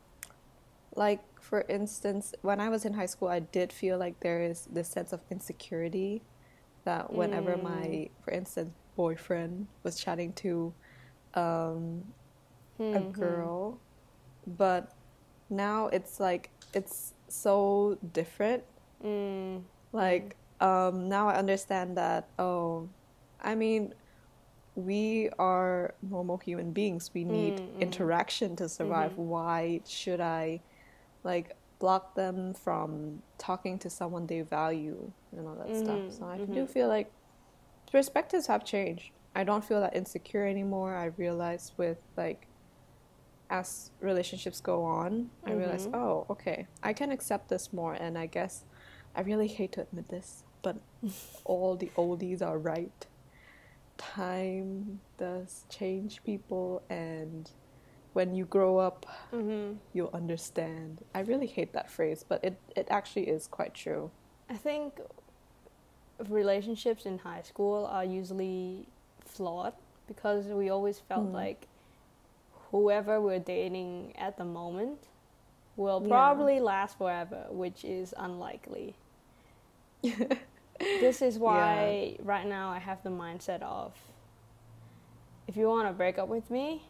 like 0.96 1.22
for 1.42 1.62
instance, 1.70 2.34
when 2.42 2.60
I 2.60 2.70
was 2.70 2.86
in 2.86 2.94
high 2.94 3.06
school, 3.06 3.28
I 3.28 3.40
did 3.40 3.72
feel 3.72 3.98
like 3.98 4.20
there 4.22 4.42
is 4.42 4.66
this 4.66 4.88
sense 4.88 5.14
of 5.14 5.22
insecurity 5.30 6.22
that 6.86 7.14
whenever 7.14 7.58
Mm. 7.58 7.64
my, 7.64 8.10
for 8.24 8.32
instance, 8.32 8.74
boyfriend 8.96 9.68
was 9.84 10.00
chatting 10.00 10.34
to 10.34 10.74
um, 11.36 12.14
a 12.80 13.00
Mhm. 13.00 13.12
girl, 13.12 13.80
but 14.48 14.94
now 15.50 15.88
it's 15.88 16.20
like 16.20 16.50
it's 16.74 17.14
so 17.28 17.98
different. 18.14 18.64
Mm. 19.04 19.64
Like 19.92 20.36
um, 20.60 21.10
now 21.10 21.28
I 21.30 21.36
understand 21.36 21.98
that. 21.98 22.30
Oh, 22.40 22.90
I 23.42 23.56
mean, 23.56 23.94
we 24.76 25.30
are 25.40 25.96
normal 26.02 26.38
human 26.38 26.72
beings. 26.72 27.12
We 27.14 27.24
need 27.24 27.56
Mm, 27.56 27.78
mm. 27.78 27.82
interaction 27.82 28.56
to 28.58 28.70
survive. 28.70 29.14
Mhm. 29.14 29.18
Why 29.18 29.82
should 29.88 30.22
I, 30.22 30.62
like, 31.24 31.56
block 31.80 32.16
them 32.16 32.54
from 32.54 33.22
talking 33.38 33.80
to 33.80 33.90
someone 33.90 34.28
they 34.28 34.42
value 34.42 35.12
and 35.32 35.48
all 35.48 35.56
that 35.56 35.70
Mhm, 35.70 35.84
stuff? 35.84 36.02
So 36.10 36.26
I 36.26 36.38
do 36.38 36.66
mhm. 36.66 36.70
feel 36.70 36.88
like 36.88 37.12
perspectives 37.92 38.48
have 38.48 38.64
changed. 38.66 39.12
I 39.36 39.44
don't 39.44 39.64
feel 39.64 39.82
that 39.82 39.96
insecure 39.96 40.46
anymore. 40.46 40.96
I 40.96 41.06
realize 41.18 41.74
with 41.78 42.00
like 42.18 42.48
as 43.50 43.92
relationships 44.00 44.60
go 44.60 44.84
on, 44.84 45.30
I 45.46 45.52
realize, 45.54 45.88
Mhm. 45.88 45.94
oh, 45.94 46.26
okay, 46.30 46.68
I 46.82 46.94
can 46.94 47.12
accept 47.12 47.50
this 47.50 47.72
more. 47.72 47.94
And 47.94 48.18
I 48.18 48.26
guess 48.26 48.66
I 49.16 49.22
really 49.22 49.48
hate 49.48 49.72
to 49.74 49.82
admit 49.82 50.10
this, 50.10 50.44
but 50.62 50.78
all 51.46 51.76
the 51.76 51.92
oldies 51.98 52.42
are 52.42 52.58
right. 52.58 53.06
Time 53.98 55.00
does 55.18 55.64
change 55.70 56.24
people, 56.24 56.84
and 56.90 57.50
when 58.14 58.36
you 58.36 58.46
grow 58.46 58.78
up, 58.78 59.06
Mhm. 59.32 59.78
you'll 59.94 60.10
understand. 60.14 61.04
I 61.14 61.20
really 61.22 61.48
hate 61.48 61.72
that 61.74 61.90
phrase, 61.90 62.24
but 62.28 62.44
it, 62.44 62.58
it 62.76 62.88
actually 62.90 63.28
is 63.30 63.48
quite 63.48 63.74
true. 63.74 64.12
I 64.50 64.56
think 64.58 65.00
relationships 66.30 67.06
in 67.06 67.18
high 67.20 67.42
school 67.42 67.86
are 67.86 68.06
usually 68.06 68.88
flawed 69.20 69.74
because 70.08 70.46
we 70.48 70.70
always 70.70 71.00
felt 71.00 71.28
Mm. 71.28 71.34
like 71.34 71.68
whoever 72.72 73.20
we're 73.22 73.40
dating 73.40 74.14
at 74.18 74.38
the 74.38 74.46
moment 74.46 75.08
will 75.78 76.02
Yeah. 76.02 76.08
probably 76.10 76.60
last 76.60 76.98
forever, 76.98 77.48
which 77.50 77.84
is 77.84 78.14
unlikely. 78.18 78.96
This 80.80 81.22
is 81.22 81.38
why 81.46 82.18
right 82.24 82.46
now 82.46 82.70
I 82.70 82.80
have 82.80 83.04
the 83.04 83.10
mindset 83.10 83.62
of 83.62 83.94
if 85.48 85.56
you 85.56 85.68
want 85.68 85.88
to 85.88 85.94
break 85.94 86.18
up 86.18 86.28
with 86.28 86.50
me, 86.50 86.84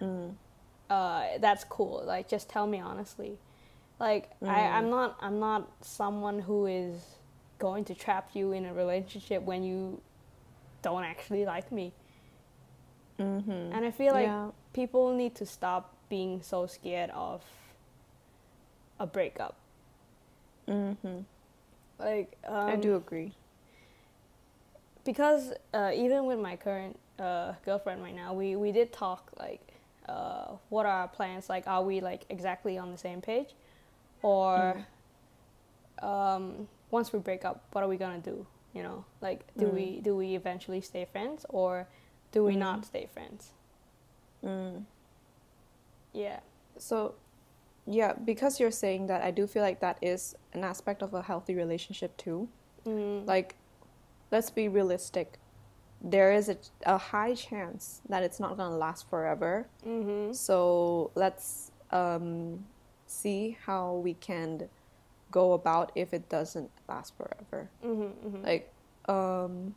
Mm. 0.00 0.34
uh, 0.90 1.38
that's 1.38 1.64
cool. 1.64 2.02
Like, 2.04 2.28
just 2.28 2.48
tell 2.48 2.66
me 2.66 2.80
honestly. 2.80 3.38
Like, 4.00 4.30
I, 4.42 4.46
Mm. 4.46 4.72
I'm 4.74 4.90
not, 4.90 5.16
I'm 5.20 5.38
not 5.40 5.70
someone 5.82 6.40
who 6.40 6.66
is 6.66 7.16
going 7.58 7.84
to 7.86 7.94
trap 7.94 8.30
you 8.34 8.52
in 8.52 8.66
a 8.66 8.74
relationship 8.74 9.42
when 9.42 9.62
you 9.62 10.00
don't 10.82 11.04
actually 11.04 11.44
like 11.46 11.70
me. 11.72 11.92
Mm-hmm. 13.18 13.50
And 13.50 13.84
I 13.84 13.90
feel 13.90 14.12
like 14.12 14.26
yeah. 14.26 14.50
people 14.72 15.14
need 15.14 15.34
to 15.36 15.46
stop 15.46 15.94
being 16.08 16.42
so 16.42 16.66
scared 16.66 17.10
of 17.10 17.42
a 18.98 19.06
breakup. 19.06 19.56
Mm-hmm. 20.68 21.20
Like, 21.98 22.36
um, 22.46 22.68
I 22.68 22.76
do 22.76 22.96
agree. 22.96 23.32
because 25.04 25.52
uh, 25.72 25.90
even 25.94 26.26
with 26.26 26.38
my 26.38 26.56
current 26.56 26.98
uh, 27.18 27.52
girlfriend 27.64 28.02
right 28.02 28.14
now, 28.14 28.32
we, 28.34 28.56
we 28.56 28.72
did 28.72 28.92
talk 28.92 29.30
like, 29.38 29.60
uh, 30.08 30.56
what 30.68 30.86
are 30.86 30.92
our 31.02 31.08
plans? 31.08 31.48
Like, 31.48 31.66
are 31.66 31.82
we 31.82 32.00
like 32.00 32.24
exactly 32.28 32.76
on 32.78 32.90
the 32.90 32.98
same 32.98 33.20
page, 33.20 33.54
or 34.22 34.86
um, 36.02 36.68
once 36.90 37.12
we 37.12 37.18
break 37.18 37.44
up, 37.44 37.64
what 37.72 37.84
are 37.84 37.88
we 37.88 37.96
gonna 37.96 38.18
do? 38.18 38.46
You 38.74 38.82
know, 38.82 39.04
like, 39.20 39.46
do 39.56 39.66
Mm. 39.66 39.74
we 39.74 40.00
do 40.00 40.16
we 40.16 40.34
eventually 40.34 40.80
stay 40.80 41.04
friends, 41.04 41.46
or 41.48 41.86
do 42.32 42.44
we 42.44 42.54
Mm. 42.54 42.58
not 42.58 42.84
stay 42.84 43.06
friends? 43.12 43.52
Mm. 44.44 44.84
Yeah. 46.12 46.40
So, 46.78 47.14
yeah, 47.86 48.12
because 48.12 48.58
you're 48.60 48.70
saying 48.70 49.06
that, 49.08 49.22
I 49.22 49.30
do 49.30 49.46
feel 49.46 49.62
like 49.62 49.80
that 49.80 49.98
is 50.00 50.34
an 50.52 50.64
aspect 50.64 51.02
of 51.02 51.14
a 51.14 51.22
healthy 51.22 51.54
relationship 51.54 52.16
too. 52.16 52.48
Mm. 52.86 53.26
Like, 53.26 53.56
let's 54.30 54.50
be 54.50 54.68
realistic. 54.68 55.38
There 56.00 56.32
is 56.32 56.48
a, 56.48 56.56
a 56.84 56.98
high 56.98 57.34
chance 57.34 58.00
that 58.08 58.22
it's 58.22 58.40
not 58.40 58.56
going 58.56 58.70
to 58.70 58.76
last 58.76 59.08
forever. 59.08 59.66
mm-hmm. 59.86 60.32
So, 60.32 61.10
let's 61.14 61.72
um, 61.90 62.64
see 63.06 63.56
how 63.64 63.94
we 63.94 64.14
can 64.14 64.68
go 65.30 65.52
about 65.52 65.92
if 65.94 66.14
it 66.14 66.28
doesn't 66.28 66.70
last 66.88 67.16
forever. 67.16 67.68
Mm-hmm. 67.84 68.28
Mm-hmm. 68.28 68.44
Like, 68.44 68.72
um, 69.08 69.74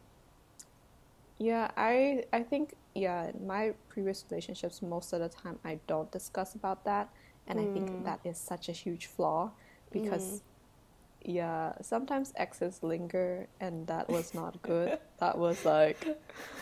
yeah, 1.39 1.71
I 1.77 2.23
I 2.33 2.43
think 2.43 2.75
yeah, 2.95 3.29
in 3.29 3.45
my 3.45 3.73
previous 3.89 4.25
relationships, 4.29 4.81
most 4.81 5.13
of 5.13 5.19
the 5.19 5.29
time 5.29 5.59
I 5.63 5.79
don't 5.87 6.11
discuss 6.11 6.55
about 6.55 6.83
that, 6.85 7.09
and 7.47 7.59
I 7.59 7.65
Mm. 7.65 7.73
think 7.73 7.91
that 8.03 8.21
is 8.25 8.39
such 8.39 8.69
a 8.69 8.71
huge 8.73 9.07
flaw 9.07 9.53
because 9.91 10.43
yeah, 11.25 11.73
sometimes 11.81 12.31
exes 12.37 12.83
linger, 12.83 13.49
and 13.59 13.87
that 13.87 14.09
was 14.09 14.33
not 14.33 14.61
good. 14.61 14.97
that 15.19 15.37
was 15.37 15.65
like, 15.65 16.05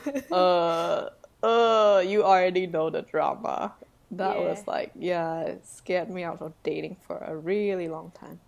uh, 0.31 1.09
uh, 1.43 2.03
you 2.05 2.23
already 2.23 2.67
know 2.67 2.89
the 2.89 3.01
drama. 3.03 3.75
That 4.11 4.37
was 4.39 4.63
like, 4.67 4.91
yeah, 4.95 5.41
it 5.41 5.65
scared 5.65 6.09
me 6.09 6.23
out 6.23 6.41
of 6.41 6.53
dating 6.63 6.97
for 7.05 7.17
a 7.19 7.35
really 7.35 7.87
long 7.89 8.11
time. 8.11 8.39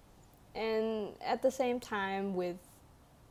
and 0.55 1.15
at 1.21 1.41
the 1.41 1.51
same 1.51 1.79
time 1.79 2.33
with 2.35 2.57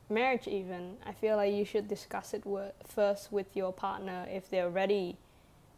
marriage 0.09 0.47
even 0.47 0.97
i 1.05 1.11
feel 1.11 1.35
like 1.35 1.53
you 1.53 1.65
should 1.65 1.87
discuss 1.87 2.33
it 2.33 2.43
first 2.85 3.31
with 3.31 3.55
your 3.55 3.73
partner 3.73 4.25
if 4.29 4.49
they're 4.49 4.69
ready 4.69 5.17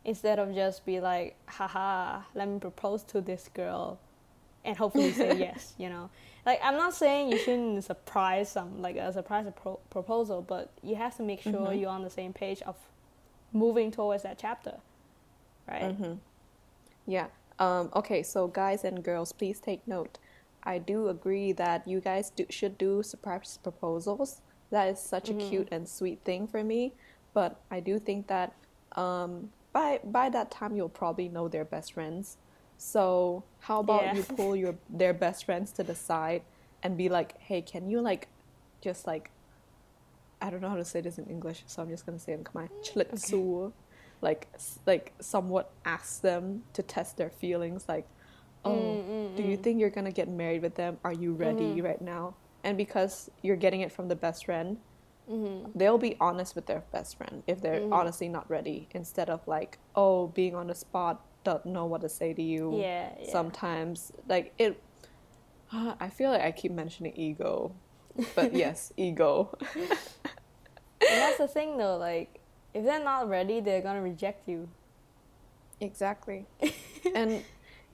instead 0.05 0.39
of 0.39 0.53
just 0.55 0.85
be 0.85 0.99
like 0.99 1.35
haha 1.47 2.21
let 2.33 2.47
me 2.47 2.59
propose 2.59 3.03
to 3.03 3.21
this 3.21 3.49
girl 3.53 3.99
and 4.65 4.77
hopefully 4.77 5.11
say 5.11 5.35
yes 5.37 5.73
you 5.77 5.89
know 5.89 6.09
like 6.45 6.59
i'm 6.63 6.75
not 6.75 6.93
saying 6.93 7.29
you 7.31 7.37
shouldn't 7.37 7.83
surprise 7.83 8.49
some 8.51 8.81
like 8.81 8.95
a 8.95 9.11
surprise 9.13 9.45
pro- 9.55 9.79
proposal 9.89 10.41
but 10.41 10.71
you 10.81 10.95
have 10.95 11.15
to 11.17 11.23
make 11.23 11.41
sure 11.41 11.69
Mhm. 11.69 11.79
you're 11.79 11.89
on 11.89 12.03
the 12.03 12.09
same 12.09 12.33
page 12.33 12.61
of 12.63 12.75
moving 13.53 13.91
towards 13.91 14.23
that 14.23 14.37
chapter 14.37 14.77
right? 15.67 15.83
Mm-hmm. 15.83 16.13
Yeah. 17.05 17.27
Um, 17.59 17.89
okay, 17.95 18.23
so 18.23 18.47
guys 18.47 18.83
and 18.83 19.03
girls, 19.03 19.31
please 19.33 19.59
take 19.59 19.87
note. 19.87 20.17
I 20.63 20.77
do 20.79 21.09
agree 21.09 21.51
that 21.53 21.87
you 21.87 21.99
guys 22.01 22.29
do, 22.31 22.45
should 22.49 22.77
do 22.77 23.03
surprise 23.03 23.57
proposals. 23.61 24.41
That 24.71 24.87
is 24.89 24.99
such 24.99 25.29
Mm-hmm. 25.29 25.39
a 25.39 25.49
cute 25.49 25.67
and 25.71 25.87
sweet 25.87 26.21
thing 26.23 26.47
for 26.47 26.63
me. 26.63 26.93
But 27.33 27.61
I 27.69 27.79
do 27.81 27.99
think 27.99 28.27
that 28.27 28.53
um, 28.95 29.49
by 29.73 29.99
by 30.03 30.29
that 30.29 30.51
time 30.51 30.75
you'll 30.75 30.89
probably 30.89 31.29
know 31.29 31.47
their 31.47 31.65
best 31.65 31.93
friends. 31.93 32.37
So 32.77 33.45
how 33.59 33.79
about 33.79 34.05
Yeah. 34.05 34.13
you 34.13 34.23
pull 34.23 34.55
your 34.55 34.75
their 34.89 35.13
best 35.13 35.45
friends 35.45 35.71
to 35.73 35.83
the 35.83 35.95
side 35.95 36.43
and 36.83 36.97
be 36.97 37.09
like, 37.09 37.37
hey, 37.39 37.61
can 37.61 37.89
you 37.89 38.01
like, 38.01 38.29
just 38.81 39.05
like, 39.05 39.31
I 40.41 40.49
don't 40.49 40.61
know 40.61 40.69
how 40.69 40.77
to 40.77 40.85
say 40.85 41.01
this 41.01 41.17
in 41.17 41.25
English, 41.27 41.63
so 41.67 41.81
I'm 41.81 41.89
just 41.89 42.05
gonna 42.05 42.19
say 42.19 42.33
in 42.33 42.43
Khmer. 42.43 42.69
Okay. 43.13 43.39
Like, 44.21 44.49
like 44.85 45.13
somewhat 45.21 45.71
ask 45.85 46.21
them 46.21 46.63
to 46.73 46.83
test 46.83 47.17
their 47.17 47.29
feelings. 47.29 47.85
Like, 47.87 48.07
oh, 48.65 48.99
Mm, 48.99 49.03
do 49.35 49.43
you 49.43 49.57
think 49.57 49.79
you're 49.79 49.89
gonna 49.89 50.11
get 50.11 50.27
married 50.29 50.61
with 50.61 50.75
them? 50.75 50.97
Are 51.03 51.13
you 51.13 51.33
ready 51.33 51.81
Mm-hmm. 51.81 51.81
right 51.81 52.01
now? 52.01 52.35
And 52.63 52.77
because 52.77 53.29
you're 53.41 53.55
getting 53.55 53.81
it 53.81 53.91
from 53.91 54.07
the 54.09 54.15
best 54.15 54.45
friend, 54.45 54.77
Mm-hmm. 55.29 55.77
they'll 55.77 55.99
be 55.99 56.17
honest 56.19 56.55
with 56.55 56.65
their 56.65 56.83
best 56.91 57.15
friend 57.15 57.43
if 57.45 57.61
they're 57.61 57.81
mm-hmm. 57.81 57.93
honestly 57.93 58.27
not 58.27 58.49
ready, 58.49 58.87
instead 58.91 59.29
of 59.29 59.47
like, 59.47 59.77
oh, 59.95 60.27
being 60.27 60.55
on 60.55 60.67
the 60.67 60.75
spot, 60.75 61.23
don't 61.43 61.65
know 61.65 61.85
what 61.85 62.01
to 62.01 62.09
say 62.09 62.33
to 62.33 62.41
you. 62.41 62.79
Yeah, 62.79 63.11
yeah. 63.19 63.31
Sometimes, 63.31 64.11
like 64.27 64.53
it. 64.57 64.81
I 65.71 66.09
feel 66.09 66.31
like 66.31 66.41
I 66.41 66.51
keep 66.51 66.71
mentioning 66.71 67.13
ego, 67.15 67.75
but 68.35 68.53
yes, 68.63 68.91
ego. 68.97 69.55
And 69.75 69.89
that's 71.01 71.37
the 71.37 71.47
thing 71.47 71.77
though, 71.77 71.97
like 71.97 72.39
if 72.73 72.83
they're 72.83 73.03
not 73.03 73.29
ready, 73.29 73.59
they're 73.59 73.81
gonna 73.81 74.01
reject 74.01 74.47
you. 74.47 74.69
Exactly. 75.79 76.45
And 77.15 77.43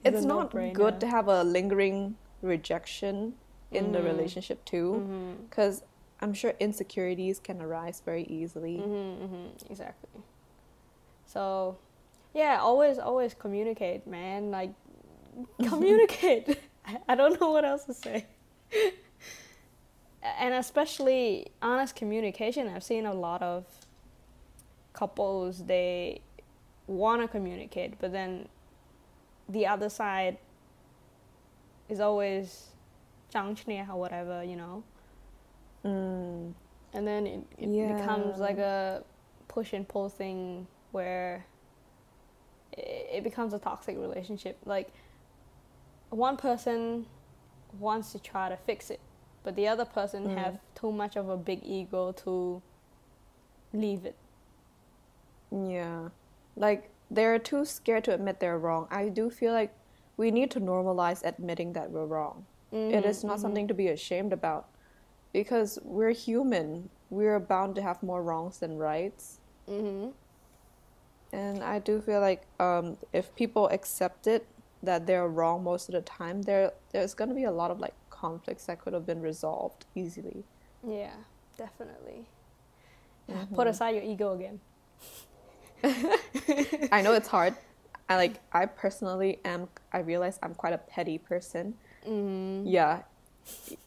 It's 0.04 0.24
not 0.24 0.52
good 0.72 1.00
to 1.00 1.06
have 1.06 1.28
a 1.28 1.42
lingering 1.42 2.16
rejection 2.42 3.34
in 3.70 3.92
the 3.92 3.98
mm-hmm. 3.98 4.06
relationship 4.06 4.64
too, 4.64 5.02
mm-hmm. 5.02 5.44
because 5.44 5.82
I'm 6.20 6.32
sure 6.32 6.54
insecurities 6.60 7.38
can 7.38 7.60
arise 7.60 8.02
very 8.04 8.24
easily. 8.24 8.78
Mm-hmm, 8.78 9.24
mm-hmm, 9.24 9.72
exactly. 9.72 10.22
So, 11.26 11.76
yeah, 12.34 12.58
always, 12.60 12.98
always 12.98 13.34
communicate, 13.34 14.06
man. 14.06 14.50
Like, 14.50 14.70
communicate. 15.62 16.58
I, 16.86 16.98
I 17.08 17.14
don't 17.14 17.40
know 17.40 17.50
what 17.50 17.64
else 17.64 17.84
to 17.84 17.94
say. 17.94 18.26
and 20.38 20.54
especially 20.54 21.48
honest 21.60 21.94
communication. 21.94 22.68
I've 22.68 22.84
seen 22.84 23.06
a 23.06 23.14
lot 23.14 23.42
of 23.42 23.64
couples 24.92 25.64
they 25.66 26.22
want 26.86 27.20
to 27.22 27.28
communicate, 27.28 27.98
but 27.98 28.12
then 28.12 28.48
the 29.48 29.66
other 29.66 29.88
side 29.88 30.38
is 31.88 32.00
always 32.00 32.68
or 33.90 33.98
whatever, 33.98 34.42
you 34.42 34.56
know. 34.56 34.82
Mm, 35.86 36.52
and 36.94 37.06
then 37.06 37.26
it, 37.26 37.40
it 37.58 37.68
Yeah. 37.68 37.94
becomes 37.96 38.38
like 38.38 38.58
a 38.58 39.04
push 39.48 39.72
and 39.72 39.86
pull 39.86 40.08
thing 40.08 40.66
where 40.92 41.46
it, 42.72 43.06
it 43.18 43.24
becomes 43.24 43.54
a 43.54 43.58
toxic 43.58 43.96
relationship 43.96 44.58
like 44.64 44.88
one 46.10 46.36
person 46.36 47.06
wants 47.78 48.12
to 48.12 48.18
try 48.18 48.48
to 48.48 48.56
fix 48.56 48.90
it 48.90 49.00
but 49.44 49.54
the 49.54 49.68
other 49.68 49.84
person 49.84 50.24
Mm. 50.28 50.34
have 50.36 50.58
too 50.74 50.90
much 50.90 51.14
of 51.16 51.28
a 51.28 51.36
big 51.36 51.60
ego 51.64 52.12
to 52.12 52.60
leave 53.72 54.04
it 54.04 54.16
yeah. 55.52 56.08
Like, 56.56 56.90
they're 57.10 57.38
too 57.38 57.64
scared 57.64 58.02
to 58.04 58.14
admit 58.14 58.40
they're 58.40 58.58
wrong. 58.58 58.88
I 58.90 59.08
do 59.08 59.30
feel 59.30 59.52
like 59.52 59.72
we 60.16 60.30
need 60.32 60.50
to 60.50 60.60
normalize 60.60 61.22
admitting 61.24 61.72
that 61.74 61.90
we're 61.92 62.04
wrong. 62.04 62.46
It 62.72 63.04
is 63.06 63.22
not 63.22 63.38
something 63.40 63.68
to 63.68 63.74
be 63.74 63.88
ashamed 63.88 64.32
about 64.32 64.68
because 65.36 65.78
we're 65.84 66.12
human. 66.14 66.88
We're 67.10 67.38
bound 67.38 67.74
to 67.76 67.82
have 67.82 68.02
more 68.02 68.22
wrongs 68.22 68.58
than 68.60 68.78
rights. 68.78 69.38
mm-hmm. 69.68 70.08
And 71.32 71.62
I 71.62 71.78
do 71.78 72.00
feel 72.00 72.20
like 72.20 72.42
um, 72.58 72.96
if 73.12 73.34
people 73.34 73.68
accept 73.68 74.26
it 74.26 74.46
that 74.82 75.06
they're 75.06 75.28
wrong 75.28 75.62
most 75.64 75.88
of 75.88 75.94
the 75.94 76.00
time, 76.00 76.42
there 76.42 76.72
there's 76.92 77.12
gonna 77.14 77.34
be 77.34 77.44
a 77.44 77.50
lot 77.50 77.70
of 77.70 77.78
like 77.80 77.94
conflicts 78.10 78.64
that 78.66 78.80
could 78.80 78.94
have 78.94 79.04
been 79.04 79.20
resolved 79.20 79.84
easily. 79.94 80.44
yeah 80.86 81.14
definitely 81.58 82.20
Mm-hmm. 83.28 83.54
put 83.56 83.66
aside 83.66 83.94
your 83.96 84.04
ego 84.04 84.34
again 84.38 84.60
I 86.96 87.02
know 87.02 87.12
it's 87.12 87.28
hard. 87.28 87.54
I 88.08 88.16
like 88.16 88.34
I 88.52 88.66
personally 88.66 89.38
am. 89.44 89.68
I 89.92 89.98
realize 89.98 90.38
I'm 90.42 90.54
quite 90.54 90.72
a 90.72 90.78
petty 90.78 91.18
person. 91.18 91.74
mm-hmm. 92.06 92.66
Yeah. 92.66 93.02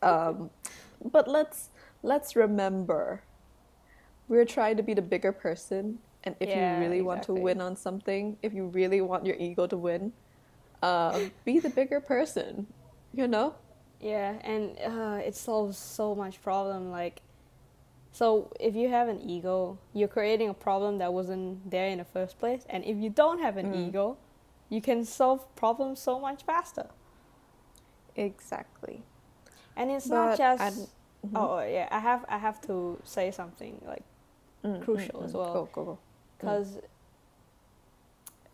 Um, 0.02 0.50
but 1.04 1.28
let's 1.28 1.70
let's 2.04 2.36
remember, 2.36 3.24
we're 4.28 4.46
trying 4.46 4.78
to 4.78 4.84
be 4.84 4.94
the 4.94 5.02
bigger 5.02 5.32
person, 5.32 6.00
and 6.24 6.36
if 6.40 6.50
Yeah, 6.50 6.74
you 6.74 6.80
really 6.80 7.02
want 7.02 7.24
to 7.24 7.34
win 7.34 7.62
on 7.62 7.76
something, 7.76 8.38
if 8.42 8.54
you 8.54 8.68
really 8.68 9.02
want 9.02 9.26
your 9.26 9.36
ego 9.38 9.68
to 9.68 9.78
win, 9.78 10.14
uh, 10.82 11.20
be 11.46 11.60
the 11.60 11.70
bigger 11.70 12.00
person. 12.00 12.68
You 13.14 13.28
know. 13.28 13.56
Yeah, 14.00 14.40
and 14.44 14.78
uh, 14.80 15.20
it 15.26 15.36
solves 15.36 15.78
so 15.78 16.16
much 16.16 16.42
problem. 16.42 16.90
Like, 16.92 17.22
so 18.12 18.52
if 18.60 18.76
you 18.76 18.90
have 18.90 19.08
an 19.10 19.20
ego, 19.22 19.80
you're 19.94 20.08
creating 20.08 20.50
a 20.50 20.54
problem 20.54 20.98
that 21.00 21.14
wasn't 21.14 21.70
there 21.70 21.88
in 21.88 21.98
the 22.00 22.06
first 22.06 22.40
place. 22.40 22.66
And 22.70 22.84
if 22.86 22.98
you 22.98 23.10
don't 23.10 23.40
have 23.40 23.58
an 23.58 23.68
Mm. 23.68 23.88
ego, 23.88 24.18
you 24.70 24.82
can 24.82 25.06
solve 25.06 25.54
problems 25.56 26.00
so 26.02 26.20
much 26.20 26.44
faster. 26.44 26.88
Exactly. 28.16 29.06
And 29.80 29.92
it's 29.92 30.08
But 30.12 30.16
not 30.16 30.38
just. 30.38 30.92
Mhm. 31.24 31.36
Oh 31.36 31.60
yeah, 31.64 31.88
I 31.92 32.00
have 32.00 32.24
I 32.28 32.38
have 32.38 32.60
to 32.68 33.00
say 33.04 33.32
something 33.32 33.80
like 33.88 34.04
Mm, 34.64 34.84
crucial 34.84 35.22
mm, 35.22 35.26
as 35.26 35.32
mm. 35.32 35.40
well. 35.40 35.54
Go 35.54 35.70
go 35.72 35.84
go. 35.84 35.98
because. 36.38 36.80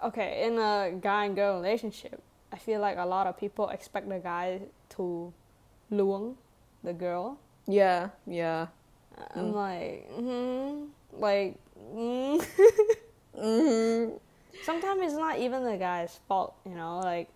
Okay, 0.03 0.45
in 0.45 0.59
a 0.59 0.91
guy 1.01 1.25
and 1.25 1.35
girl 1.35 1.55
relationship, 1.55 2.21
I 2.51 2.57
feel 2.57 2.79
like 2.79 2.97
a 2.97 3.05
lot 3.05 3.25
of 3.27 3.37
people 3.37 3.69
expect 3.69 4.09
the 4.09 4.19
guy 4.19 4.61
to 4.97 5.33
luong 5.89 6.35
the 6.83 6.93
girl. 6.93 7.37
Yeah, 7.65 8.09
yeah. 8.27 8.67
I'm 9.33 9.53
Mm. 9.53 9.55
like, 9.55 10.11
mm 10.11 10.89
like, 11.17 11.55
mm. 11.95 12.37
hmm 13.39 14.17
sometimes 14.61 15.01
it's 15.01 15.15
not 15.15 15.39
even 15.39 15.63
the 15.63 15.77
guy's 15.77 16.19
fault, 16.27 16.53
you 16.67 16.75
know, 16.75 16.99
like, 16.99 17.29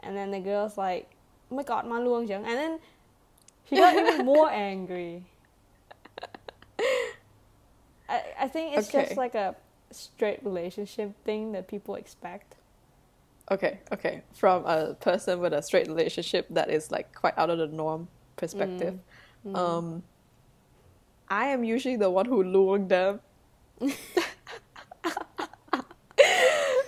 and 0.00 0.16
then 0.16 0.30
the 0.34 0.40
girl's 0.40 0.76
like, 0.76 1.06
oh 1.50 1.56
my 1.56 1.62
god, 1.62 1.86
my 1.86 2.00
luong 2.00 2.26
chẳng, 2.26 2.44
and 2.44 2.58
then 2.58 2.78
she 3.68 3.76
got 3.76 3.96
even 3.96 4.24
more 4.24 4.50
angry. 4.50 5.24
I, 8.08 8.22
I 8.40 8.48
think 8.48 8.76
it's 8.76 8.88
Okay. 8.88 9.04
just 9.04 9.16
like 9.16 9.34
a 9.34 9.54
straight 9.90 10.40
relationship 10.44 11.12
thing 11.24 11.52
that 11.52 11.68
people 11.68 11.94
expect. 11.94 12.54
Okay, 13.50 13.80
okay. 13.92 14.22
From 14.34 14.64
a 14.66 14.94
person 14.94 15.40
with 15.40 15.52
a 15.52 15.62
straight 15.62 15.86
relationship 15.88 16.46
that 16.50 16.70
is 16.70 16.90
like 16.90 17.14
quite 17.14 17.36
out 17.38 17.50
of 17.50 17.58
the 17.58 17.66
norm 17.68 18.08
perspective, 18.36 18.98
Mm. 19.46 19.56
um, 19.56 20.02
I 21.30 21.46
am 21.48 21.62
usually 21.64 21.96
the 21.96 22.10
one 22.10 22.26
who 22.26 22.42
lured 22.42 22.88
them. 22.88 23.20
this 23.80 23.94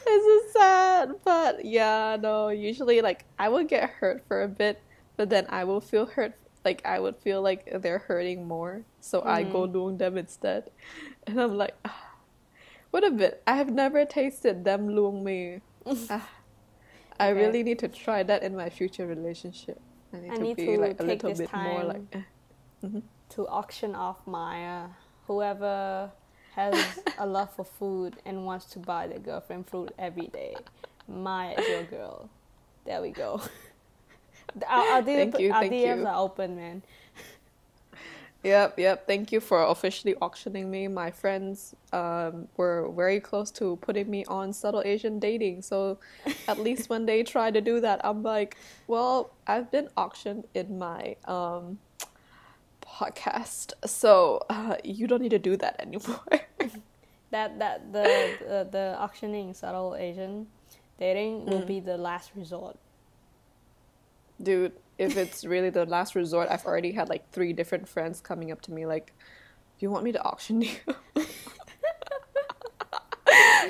is 0.08 0.52
sad, 0.52 1.10
but 1.24 1.64
yeah, 1.64 2.16
no. 2.20 2.48
Usually, 2.48 3.00
like 3.00 3.24
I 3.38 3.48
would 3.48 3.68
get 3.68 3.88
hurt 3.88 4.24
for 4.26 4.42
a 4.42 4.48
bit, 4.48 4.82
but 5.16 5.30
then 5.30 5.46
I 5.48 5.64
will 5.64 5.80
feel 5.80 6.06
hurt. 6.06 6.34
Like 6.64 6.82
I 6.84 7.00
would 7.00 7.16
feel 7.16 7.40
like 7.42 7.64
they're 7.82 7.98
hurting 7.98 8.46
more, 8.46 8.84
so 9.00 9.22
I 9.24 9.42
go 9.44 9.66
Mhm. 9.66 9.72
luring 9.72 9.98
them 9.98 10.18
instead, 10.18 10.70
and 11.26 11.40
I'm 11.40 11.56
like, 11.56 11.74
ah, 11.84 12.04
what 12.90 13.04
a 13.04 13.10
bit. 13.10 13.42
I 13.46 13.54
have 13.56 13.70
never 13.72 14.04
tasted 14.04 14.64
them 14.64 14.88
luring 14.88 15.24
me. 15.24 15.60
Ah, 16.10 16.28
I 17.18 17.30
Okay. 17.30 17.40
really 17.40 17.62
need 17.62 17.78
to 17.80 17.88
try 17.88 18.22
that 18.22 18.42
in 18.42 18.56
my 18.56 18.68
future 18.70 19.06
relationship. 19.06 19.80
I 20.12 20.18
need 20.20 20.32
I 20.32 20.36
to 20.36 20.42
need 20.42 20.56
be 20.56 20.66
to 20.66 20.76
like 20.78 21.00
a 21.00 21.04
little 21.04 21.30
bit 21.34 21.52
more 21.54 21.84
like. 21.84 22.02
eh. 22.12 22.22
Mhm. 22.84 23.02
to 23.36 23.46
auction 23.48 23.94
off 23.94 24.26
my 24.26 24.54
uh, 24.82 24.88
whoever 25.26 26.10
has 26.56 26.74
a 27.18 27.26
love 27.36 27.54
for 27.54 27.64
food 27.64 28.16
and 28.26 28.44
wants 28.44 28.66
to 28.74 28.78
buy 28.78 29.06
their 29.06 29.18
girlfriend 29.20 29.68
food 29.68 29.92
every 29.98 30.26
day. 30.28 30.56
My 31.06 31.54
is 31.54 31.68
your 31.68 31.84
girl. 31.84 32.28
There 32.84 33.00
we 33.00 33.10
go. 33.10 33.40
Our, 34.66 34.84
our, 34.86 35.02
Thank 35.02 35.38
you, 35.38 35.52
our 35.52 35.60
thank 35.62 35.72
DMs 35.72 35.98
you. 36.00 36.06
are 36.06 36.16
open, 36.16 36.56
man. 36.56 36.82
Yep, 38.42 38.78
yep. 38.78 39.06
Thank 39.06 39.32
you 39.32 39.40
for 39.40 39.62
officially 39.64 40.14
auctioning 40.22 40.70
me. 40.70 40.88
My 40.88 41.10
friends 41.10 41.74
um, 41.92 42.48
were 42.56 42.90
very 42.96 43.20
close 43.20 43.50
to 43.52 43.76
putting 43.82 44.08
me 44.10 44.24
on 44.28 44.54
subtle 44.54 44.80
Asian 44.82 45.18
dating. 45.18 45.60
So 45.60 45.98
at 46.48 46.58
least 46.66 46.88
when 46.88 47.04
they 47.04 47.22
try 47.22 47.50
to 47.50 47.60
do 47.60 47.80
that, 47.80 48.00
I'm 48.02 48.22
like, 48.22 48.56
well, 48.86 49.30
I've 49.46 49.70
been 49.70 49.88
auctioned 49.94 50.44
in 50.54 50.78
my 50.78 51.16
um, 51.26 51.78
podcast, 52.80 53.72
so 53.84 54.40
uh, 54.48 54.76
you 54.84 55.06
don't 55.06 55.20
need 55.20 55.30
to 55.32 55.38
do 55.38 55.56
that 55.58 55.76
anymore. 55.78 56.20
that 57.30 57.58
that 57.58 57.92
the 57.92 58.02
the, 58.40 58.68
the 58.72 58.96
auctioning 58.98 59.52
subtle 59.52 59.96
Asian 59.96 60.46
dating 60.98 61.44
will 61.44 61.60
Mm. 61.62 61.66
be 61.66 61.80
the 61.80 61.96
last 61.98 62.30
resort. 62.34 62.76
Dude, 64.42 64.72
if 64.98 65.16
it's 65.16 65.44
really 65.44 65.70
the 65.70 65.86
last 65.86 66.14
resort, 66.14 66.48
I've 66.50 66.64
already 66.64 66.92
had 66.92 67.08
like 67.08 67.30
three 67.30 67.52
different 67.52 67.88
friends 67.88 68.20
coming 68.20 68.50
up 68.52 68.60
to 68.62 68.72
me 68.72 68.86
like, 68.86 69.12
"Do 69.78 69.86
you 69.86 69.90
want 69.90 70.04
me 70.04 70.12
to 70.12 70.22
auction 70.22 70.62
you?" 70.62 70.70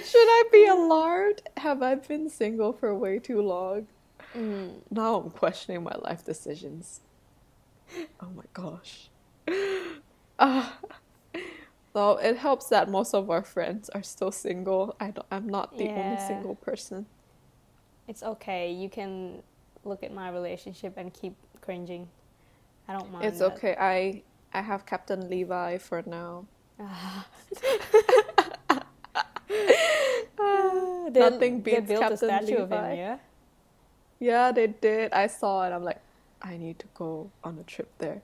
Should 0.04 0.28
I 0.28 0.44
be 0.50 0.66
alarmed? 0.66 1.42
Have 1.58 1.82
I 1.82 1.94
been 1.94 2.28
single 2.30 2.72
for 2.72 2.94
way 2.94 3.18
too 3.18 3.42
long? 3.42 3.86
Mm. 4.34 4.80
Now 4.90 5.16
I'm 5.16 5.30
questioning 5.30 5.82
my 5.82 5.94
life 6.02 6.24
decisions. 6.24 7.00
Oh 8.20 8.30
my 8.34 8.44
gosh. 8.52 9.10
Though 11.92 12.16
it 12.18 12.36
helps 12.38 12.68
that 12.68 12.88
most 12.88 13.14
of 13.14 13.30
our 13.30 13.42
friends 13.42 13.88
are 13.90 14.02
still 14.02 14.30
single. 14.30 14.94
I 15.00 15.12
I'm 15.30 15.48
not 15.48 15.76
the 15.76 15.88
only 15.88 16.18
single 16.18 16.54
person. 16.54 17.06
It's 18.06 18.22
okay. 18.22 18.72
You 18.72 18.88
can 18.88 19.42
look 19.84 20.02
at 20.02 20.12
my 20.12 20.30
relationship 20.30 20.94
and 20.96 21.12
keep 21.12 21.34
cringing. 21.60 22.08
I 22.88 22.92
don't 22.92 23.10
mind. 23.12 23.24
It's 23.24 23.38
that. 23.38 23.52
okay. 23.54 23.76
I 23.78 24.22
I 24.52 24.62
have 24.62 24.84
Captain 24.86 25.28
Levi 25.30 25.78
for 25.78 26.02
now. 26.06 26.46
Ah. 26.80 27.26
They- 31.10 31.18
Nothing 31.20 31.62
they 31.62 31.74
beats 31.74 31.88
built 31.88 32.00
Captain 32.02 32.14
a 32.30 32.38
statue 32.38 32.56
of 32.62 32.70
Levi. 32.70 32.90
him, 32.92 32.98
yeah. 32.98 33.18
Yeah, 34.20 34.52
they 34.52 34.68
did. 34.68 35.12
I 35.12 35.26
saw 35.26 35.66
it. 35.66 35.72
I'm 35.72 35.82
like, 35.82 36.00
I 36.40 36.56
need 36.56 36.78
to 36.78 36.86
go 36.94 37.30
on 37.42 37.58
a 37.58 37.64
trip 37.64 37.90
there. 37.98 38.22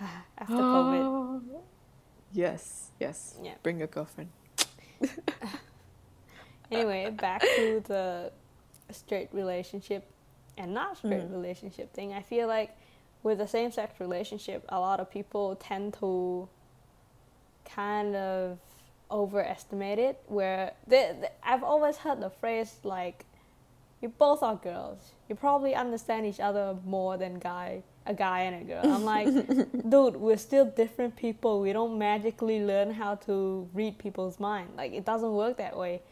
After 0.38 0.54
COVID. 0.54 1.42
Yes, 2.32 2.90
yes. 2.98 3.36
Yeah. 3.42 3.54
Bring 3.62 3.78
your 3.78 3.86
girlfriend. 3.88 4.28
Anyway, 6.72 7.10
back 7.10 7.40
to 7.42 7.80
the 7.86 8.32
straight 8.90 9.28
relationship 9.32 10.08
and 10.56 10.72
not 10.74 10.96
straight 10.96 11.22
Mhm. 11.28 11.32
relationship 11.32 11.92
thing. 11.92 12.12
I 12.12 12.22
feel 12.22 12.46
like 12.48 12.70
with 13.22 13.38
the 13.38 13.48
same 13.48 13.70
sex 13.70 13.98
relationship, 14.00 14.64
a 14.68 14.78
lot 14.78 15.00
of 15.00 15.10
people 15.10 15.56
tend 15.56 15.94
to 15.94 16.48
kind 17.64 18.14
of 18.16 18.58
overestimate 19.10 19.98
it. 19.98 20.22
Where 20.26 20.72
they, 20.86 21.16
they- 21.20 21.28
I've 21.42 21.62
always 21.62 21.98
heard 21.98 22.20
the 22.20 22.30
phrase 22.30 22.78
like, 22.82 23.24
"You 24.00 24.08
both 24.10 24.42
are 24.42 24.56
girls. 24.56 25.12
You 25.28 25.34
probably 25.34 25.74
understand 25.74 26.26
each 26.26 26.40
other 26.40 26.76
more 26.84 27.16
than 27.16 27.38
guy 27.38 27.82
a 28.06 28.14
guy 28.14 28.40
and 28.42 28.62
a 28.62 28.64
girl." 28.64 28.82
I'm 28.92 29.04
like, 29.04 29.28
dude, 29.88 30.16
we're 30.16 30.36
still 30.36 30.66
different 30.66 31.16
people. 31.16 31.60
We 31.60 31.72
don't 31.72 31.98
magically 31.98 32.62
learn 32.64 32.92
how 32.92 33.14
to 33.26 33.68
read 33.72 33.98
people's 33.98 34.38
mind. 34.38 34.70
Like 34.76 34.92
it 34.92 35.04
doesn't 35.04 35.32
work 35.34 35.56
that 35.58 35.76
way. 35.76 36.02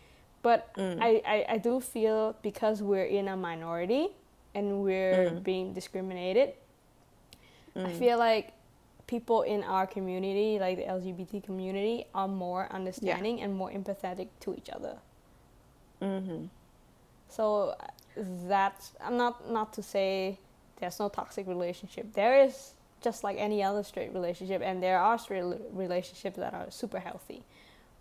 But 0.42 0.74
Mm. 0.74 0.98
I, 1.00 1.22
I, 1.26 1.46
I 1.54 1.58
do 1.58 1.80
feel 1.80 2.34
because 2.42 2.82
we're 2.82 3.04
in 3.04 3.28
a 3.28 3.36
minority 3.36 4.08
and 4.54 4.82
we're 4.82 5.30
Mm. 5.30 5.42
being 5.42 5.72
discriminated, 5.72 6.54
I 7.76 7.88
Mm. 7.88 7.98
feel 7.98 8.18
like 8.18 8.52
people 9.06 9.42
in 9.42 9.64
our 9.64 9.86
community, 9.86 10.58
like 10.58 10.76
the 10.76 10.84
LGBT 10.86 11.40
community, 11.42 12.06
are 12.14 12.28
more 12.28 12.68
understanding 12.72 13.40
and 13.42 13.54
more 13.54 13.70
empathetic 13.70 14.28
to 14.40 14.54
each 14.54 14.70
other. 14.70 14.98
Mm-hmm. 16.00 16.46
So 17.28 17.74
uh, 17.80 17.86
that's 18.48 18.92
I'm 19.00 19.16
not 19.16 19.50
not 19.50 19.72
to 19.74 19.82
say 19.82 20.38
there's 20.76 20.98
no 21.00 21.08
toxic 21.08 21.46
relationship. 21.46 22.12
There 22.12 22.42
is 22.44 22.74
just 23.00 23.24
like 23.24 23.36
any 23.38 23.62
other 23.62 23.82
straight 23.82 24.12
relationship, 24.12 24.62
and 24.62 24.82
there 24.82 24.98
are 24.98 25.18
straight 25.18 25.44
relationships 25.72 26.36
that 26.36 26.54
are 26.54 26.70
super 26.70 26.98
healthy. 27.00 27.42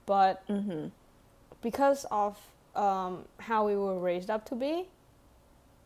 But 0.05 0.43
Mm-hmm. 0.47 0.87
because 1.61 2.05
of 2.11 2.37
um, 2.75 3.25
how 3.39 3.65
we 3.67 3.75
were 3.75 3.99
raised 3.99 4.29
up 4.29 4.45
to 4.45 4.55
be, 4.55 4.87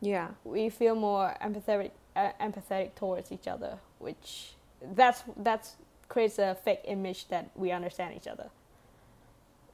Yeah. 0.06 0.30
we 0.44 0.70
feel 0.70 0.96
more 0.96 1.36
empathetic 1.42 1.92
uh, 2.16 2.32
empathetic 2.40 2.96
towards 2.96 3.32
each 3.32 3.48
other, 3.48 3.80
which 4.00 4.54
that's 4.94 5.24
that's 5.38 5.76
creates 6.08 6.38
a 6.38 6.56
fake 6.64 6.82
image 6.86 7.28
that 7.30 7.50
we 7.56 7.72
understand 7.72 8.16
each 8.16 8.28
other. 8.28 8.50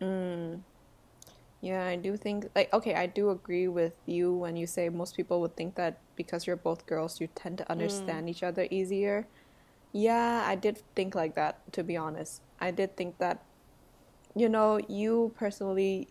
Mm. 0.01 0.61
Yeah, 1.61 1.85
I 1.85 1.95
do 1.95 2.17
think 2.17 2.47
like 2.55 2.73
okay, 2.73 2.95
I 2.95 3.05
do 3.07 3.29
agree 3.29 3.67
with 3.67 3.93
you 4.05 4.33
when 4.33 4.55
you 4.55 4.65
say 4.65 4.89
most 4.89 5.15
people 5.15 5.41
would 5.41 5.55
think 5.55 5.75
that 5.75 5.99
because 6.15 6.47
you're 6.47 6.55
both 6.55 6.85
girls, 6.87 7.21
you 7.21 7.27
tend 7.35 7.57
to 7.59 7.69
understand 7.71 8.29
each 8.29 8.43
other 8.43 8.67
easier. 8.71 9.27
Yeah, 9.93 10.43
I 10.47 10.55
did 10.55 10.81
think 10.95 11.13
like 11.13 11.35
that 11.35 11.59
to 11.73 11.83
be 11.83 11.97
honest. 11.97 12.41
I 12.59 12.71
did 12.71 12.97
think 12.97 13.17
that 13.19 13.43
you 14.35 14.49
know, 14.49 14.79
you 14.87 15.33
personally 15.37 16.07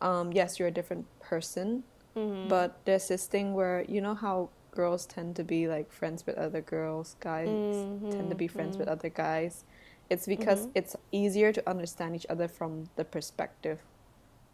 um 0.00 0.32
yes, 0.32 0.58
you're 0.58 0.68
a 0.68 0.72
different 0.72 1.06
person, 1.20 1.84
Mm-hmm. 2.16 2.48
but 2.48 2.80
there's 2.84 3.08
this 3.08 3.26
thing 3.26 3.54
where 3.54 3.84
you 3.88 4.00
know 4.00 4.14
how 4.14 4.50
girls 4.72 5.06
tend 5.06 5.36
to 5.36 5.44
be 5.44 5.68
like 5.68 5.90
friends 5.92 6.26
with 6.26 6.36
other 6.38 6.60
girls, 6.60 7.16
guys 7.20 7.86
tend 8.10 8.30
to 8.30 8.36
be 8.36 8.48
friends 8.48 8.78
with 8.78 8.88
other 8.88 9.08
guys. 9.10 9.64
It's 10.10 10.26
because 10.26 10.66
Mhm. 10.66 10.70
it's 10.74 10.96
easier 11.12 11.52
to 11.52 11.62
understand 11.70 12.16
each 12.16 12.26
other 12.28 12.48
from 12.48 12.88
the 12.96 13.04
perspective 13.04 13.78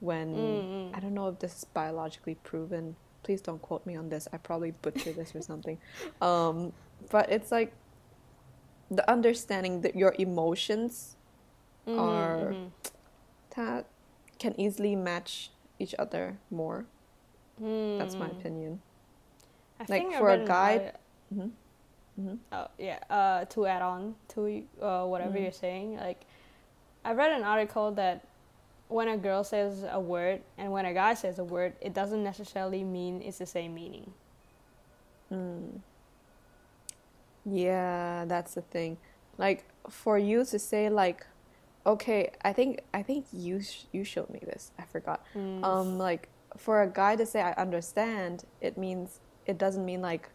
when 0.00 0.66
Mm-hmm. 0.66 0.94
I 0.94 1.00
don't 1.00 1.14
know 1.14 1.28
if 1.28 1.38
this 1.38 1.56
is 1.58 1.64
biologically 1.64 2.34
proven. 2.36 2.96
Please 3.22 3.40
don't 3.40 3.60
quote 3.62 3.84
me 3.86 3.96
on 3.96 4.08
this. 4.08 4.28
I 4.32 4.36
probably 4.38 4.70
butcher 4.72 5.12
this 5.12 5.34
or 5.34 5.42
something. 5.42 5.78
Um, 6.20 6.72
but 7.10 7.30
it's 7.30 7.50
like 7.52 7.72
the 8.90 9.08
understanding 9.10 9.80
that 9.82 9.96
your 9.96 10.14
emotions 10.18 11.16
Mm-hmm, 11.86 11.98
are 12.00 12.56
that 13.56 13.86
can 14.38 14.58
easily 14.60 14.94
match 14.96 15.50
each 15.78 15.94
other 15.98 16.38
more. 16.50 16.86
That's 17.58 18.14
my 18.16 18.28
Mm. 18.28 18.38
opinion. 18.40 18.80
I 19.80 19.84
Like, 19.88 20.12
for 20.12 20.30
a 20.30 20.44
guy- 20.44 20.76
arti- 20.76 20.98
hmm 21.34 21.48
hmm 22.16 22.34
Oh 22.52 22.68
yeah. 22.78 22.98
Uh, 23.10 23.44
to 23.46 23.66
add 23.66 23.82
on 23.82 24.14
to 24.28 24.64
uh, 24.80 25.04
whatever 25.06 25.36
Mm. 25.36 25.42
you're 25.42 25.52
saying, 25.52 25.96
like 25.96 26.24
I 27.04 27.12
read 27.12 27.32
an 27.32 27.44
article 27.44 27.92
that 27.92 28.26
when 28.88 29.08
a 29.08 29.16
girl 29.16 29.42
says 29.44 29.84
a 29.90 29.98
word 30.00 30.42
and 30.58 30.70
when 30.72 30.84
a 30.86 30.94
guy 30.94 31.14
says 31.14 31.38
a 31.38 31.44
word, 31.44 31.74
it 31.80 31.92
doesn't 31.94 32.22
necessarily 32.22 32.84
mean 32.84 33.20
it's 33.22 33.38
the 33.38 33.46
same 33.46 33.74
meaning. 33.74 34.12
Mm. 35.32 35.80
Yeah, 37.44 38.24
that's 38.26 38.54
the 38.54 38.62
thing. 38.62 38.98
Like 39.38 39.64
for 39.88 40.18
you 40.18 40.44
to 40.44 40.58
say 40.58 40.88
like, 40.88 41.26
okay, 41.84 42.32
I 42.42 42.52
think 42.52 42.80
I 42.94 43.02
think 43.02 43.26
you 43.32 43.60
sh- 43.62 43.84
you 43.92 44.04
showed 44.04 44.30
me 44.30 44.40
this. 44.42 44.72
I 44.78 44.84
forgot. 44.84 45.24
Mm. 45.34 45.64
Um, 45.64 45.98
like 45.98 46.28
for 46.56 46.82
a 46.82 46.90
guy 46.92 47.16
to 47.16 47.26
say 47.26 47.40
I 47.40 47.52
understand, 47.52 48.44
it 48.60 48.78
means 48.78 49.20
it 49.46 49.58
doesn't 49.58 49.84
mean 49.84 50.00
like, 50.02 50.30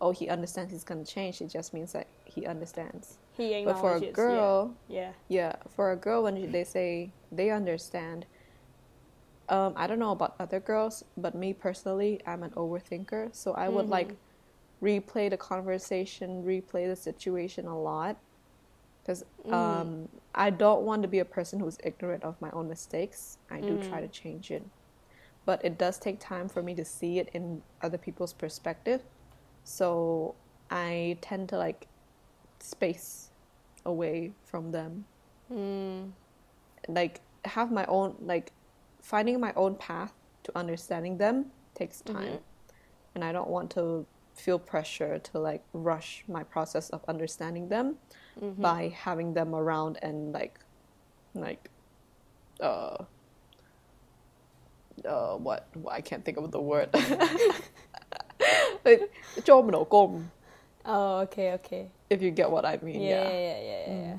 oh, 0.00 0.12
he 0.12 0.28
understands 0.28 0.72
he's 0.72 0.84
gonna 0.84 1.04
change. 1.04 1.40
It 1.40 1.50
just 1.50 1.72
means 1.74 1.92
that 1.92 2.08
he 2.24 2.46
understands. 2.46 3.18
he 3.36 3.54
But 3.64 3.78
for 3.78 3.94
a 3.96 4.00
girl, 4.00 4.78
yeah. 4.88 5.12
yeah, 5.28 5.56
for 5.74 5.92
a 5.92 5.96
girl 5.96 6.22
when 6.24 6.50
they 6.52 6.64
say 6.64 7.14
they 7.32 7.50
understand. 7.50 8.26
Um, 9.48 9.74
I 9.76 9.86
don't 9.86 9.98
know 10.00 10.10
about 10.10 10.34
other 10.40 10.58
girls, 10.60 11.04
but 11.16 11.34
me 11.34 11.52
personally, 11.52 12.20
I'm 12.26 12.42
an 12.42 12.50
overthinker, 12.50 13.34
so 13.34 13.52
I 13.52 13.68
would 13.68 13.88
like 13.88 14.14
Mhm. 14.14 14.16
replay 14.82 15.30
the 15.30 15.36
conversation, 15.36 16.42
replay 16.44 16.88
the 16.88 16.96
situation 16.96 17.66
a 17.66 17.78
lot. 17.78 18.18
Because 19.02 19.22
Mhm. 19.44 19.52
um, 19.52 20.08
I 20.34 20.50
don't 20.50 20.82
want 20.84 21.02
to 21.02 21.08
be 21.08 21.20
a 21.20 21.24
person 21.24 21.60
who's 21.60 21.78
ignorant 21.84 22.24
of 22.24 22.40
my 22.40 22.50
own 22.52 22.68
mistakes. 22.68 23.38
I 23.50 23.60
do 23.62 23.78
try 23.78 24.00
Mhm. 24.00 24.02
to 24.02 24.08
change 24.08 24.50
it. 24.50 24.64
But 25.46 25.64
it 25.64 25.78
does 25.78 25.98
take 25.98 26.18
time 26.20 26.48
for 26.48 26.62
me 26.62 26.74
to 26.74 26.84
see 26.84 27.18
it 27.18 27.30
in 27.32 27.62
other 27.82 27.96
people's 27.98 28.32
perspective. 28.34 29.00
So 29.64 30.34
I 30.70 31.16
tend 31.22 31.48
to 31.50 31.56
like 31.58 31.86
space 32.60 33.30
away 33.84 34.32
from 34.44 34.72
them. 34.72 35.04
Mm. 35.52 36.10
Like 36.88 37.20
have 37.44 37.70
my 37.72 37.86
own 37.86 38.16
like 38.20 38.52
finding 39.00 39.38
my 39.40 39.52
own 39.54 39.76
path 39.76 40.12
to 40.42 40.52
understanding 40.58 41.16
them 41.16 41.46
takes 41.74 42.00
time 42.00 42.32
Mhm. 42.34 42.40
and 43.14 43.24
I 43.24 43.30
don't 43.30 43.48
want 43.48 43.70
to 43.72 44.04
feel 44.34 44.58
pressure 44.58 45.18
to 45.18 45.38
like 45.38 45.62
rush 45.72 46.24
my 46.28 46.42
process 46.42 46.90
of 46.90 47.04
understanding 47.06 47.68
them 47.68 47.98
Mhm. 48.40 48.60
by 48.60 48.88
having 48.88 49.34
them 49.34 49.54
around 49.54 49.98
and 50.02 50.32
like 50.32 50.58
like 51.34 51.70
uh 52.60 53.04
uh, 55.04 55.36
what, 55.36 55.68
I 55.90 56.00
can't 56.00 56.24
think 56.24 56.38
of 56.38 56.50
the 56.50 56.60
word. 56.60 56.90
Chom 59.42 60.24
Oh, 60.84 61.18
okay, 61.20 61.52
okay. 61.54 61.90
If 62.08 62.22
you 62.22 62.30
get 62.30 62.50
what 62.50 62.64
I 62.64 62.78
mean, 62.80 63.02
yeah. 63.02 63.24
Yeah, 63.24 63.30
yeah, 63.30 63.60
yeah, 63.60 63.60
yeah, 63.60 63.94
yeah. 63.94 64.18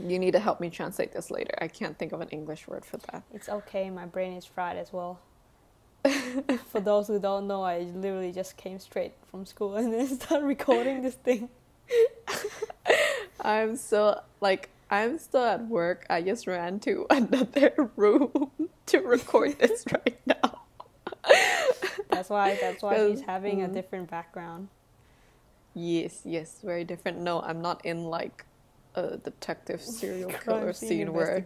Mm. 0.00 0.10
You 0.10 0.18
need 0.18 0.32
to 0.32 0.38
help 0.38 0.60
me 0.60 0.70
translate 0.70 1.12
this 1.12 1.30
later. 1.30 1.54
I 1.60 1.68
can't 1.68 1.98
think 1.98 2.12
of 2.12 2.20
an 2.20 2.28
English 2.28 2.66
word 2.66 2.84
for 2.84 2.96
that. 2.98 3.22
It's 3.32 3.48
okay, 3.48 3.90
my 3.90 4.06
brain 4.06 4.32
is 4.34 4.44
fried 4.44 4.76
as 4.76 4.92
well. 4.92 5.20
for 6.70 6.80
those 6.80 7.08
who 7.08 7.18
don't 7.18 7.46
know, 7.46 7.62
I 7.62 7.80
literally 7.80 8.32
just 8.32 8.56
came 8.56 8.78
straight 8.78 9.14
from 9.30 9.46
school 9.46 9.76
and 9.76 9.92
then 9.92 10.06
started 10.08 10.44
recording 10.44 11.02
this 11.02 11.14
thing. 11.14 11.48
I'm 13.40 13.76
so 13.76 14.20
like 14.40 14.70
I'm 14.90 15.18
still 15.18 15.44
at 15.44 15.66
work. 15.66 16.06
I 16.10 16.22
just 16.22 16.46
ran 16.46 16.80
to 16.80 17.06
another 17.10 17.90
room 17.96 18.50
to 18.86 18.98
record 18.98 19.58
this 19.58 19.84
right 19.92 20.20
now. 20.26 20.60
that's 22.10 22.28
why 22.28 22.56
that's 22.60 22.82
why 22.82 23.08
he's 23.08 23.22
having 23.22 23.58
mm, 23.58 23.64
a 23.64 23.68
different 23.68 24.10
background. 24.10 24.68
Yes, 25.74 26.22
yes, 26.24 26.60
very 26.62 26.84
different. 26.84 27.20
No, 27.20 27.40
I'm 27.40 27.60
not 27.60 27.84
in 27.84 28.04
like 28.04 28.44
a 28.94 29.16
detective 29.16 29.80
serial 29.82 30.30
killer 30.30 30.72
scene 30.72 31.12
where 31.12 31.40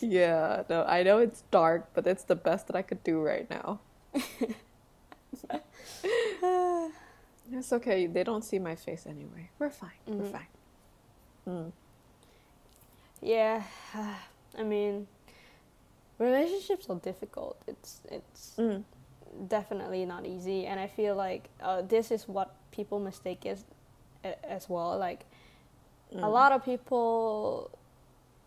Yeah, 0.00 0.62
no, 0.68 0.84
I 0.84 1.02
know 1.02 1.18
it's 1.18 1.42
dark, 1.50 1.88
but 1.94 2.06
it's 2.06 2.22
the 2.22 2.36
best 2.36 2.68
that 2.68 2.76
I 2.76 2.82
could 2.82 3.02
do 3.02 3.20
right 3.20 3.50
now. 3.50 3.80
it's 7.52 7.72
okay. 7.72 8.06
They 8.06 8.22
don't 8.22 8.44
see 8.44 8.60
my 8.60 8.76
face 8.76 9.06
anyway. 9.06 9.50
We're 9.58 9.70
fine. 9.70 9.90
Mm-hmm. 10.08 10.20
We're 10.20 10.30
fine. 10.30 10.46
Mm. 11.48 11.72
Yeah, 13.20 13.62
I 14.58 14.62
mean, 14.62 15.08
relationships 16.18 16.88
are 16.88 16.96
difficult. 16.96 17.60
It's 17.66 18.00
it's 18.10 18.54
mm. 18.58 18.82
definitely 19.48 20.04
not 20.04 20.26
easy, 20.26 20.66
and 20.66 20.78
I 20.80 20.86
feel 20.86 21.14
like 21.14 21.48
uh, 21.60 21.82
this 21.82 22.10
is 22.10 22.28
what 22.28 22.54
people 22.70 23.00
mistake 23.00 23.46
as 23.46 23.64
as 24.44 24.68
well. 24.68 24.98
Like 24.98 25.24
mm. 26.14 26.22
a 26.22 26.28
lot 26.28 26.52
of 26.52 26.64
people 26.64 27.70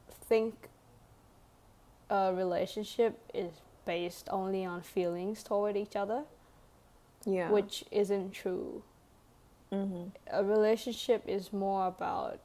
think 0.10 0.70
a 2.10 2.34
relationship 2.34 3.20
is 3.34 3.52
based 3.86 4.28
only 4.30 4.66
on 4.66 4.82
feelings 4.82 5.44
toward 5.44 5.78
each 5.78 5.96
other. 5.96 6.24
Yeah. 7.26 7.52
Which 7.52 7.86
isn't 7.92 8.32
true. 8.32 8.84
Mm-hmm. 9.72 10.10
A 10.32 10.44
relationship 10.44 11.24
is 11.28 11.54
more 11.54 11.88
about 11.88 12.40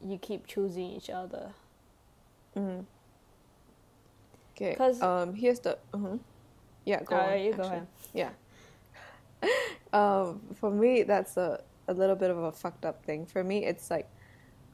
you 0.00 0.18
keep 0.18 0.46
choosing 0.46 0.90
each 0.90 1.10
other. 1.10 1.52
Mm-hmm. 2.56 2.82
Okay. 4.62 4.72
Because 4.72 5.02
um, 5.02 5.34
here's 5.34 5.60
the. 5.60 5.78
Uh-huh. 5.92 6.16
Yeah, 6.84 7.02
go 7.02 7.16
uh, 7.16 7.20
on. 7.20 7.40
You 7.40 7.52
go 7.54 7.62
ahead. 7.62 7.86
Yeah. 8.14 8.30
um, 9.92 10.40
for 10.54 10.70
me, 10.70 11.02
that's 11.02 11.36
a 11.36 11.62
a 11.88 11.94
little 11.94 12.16
bit 12.16 12.30
of 12.30 12.38
a 12.38 12.52
fucked 12.52 12.84
up 12.84 13.04
thing. 13.04 13.26
For 13.26 13.42
me, 13.42 13.64
it's 13.64 13.90
like 13.90 14.08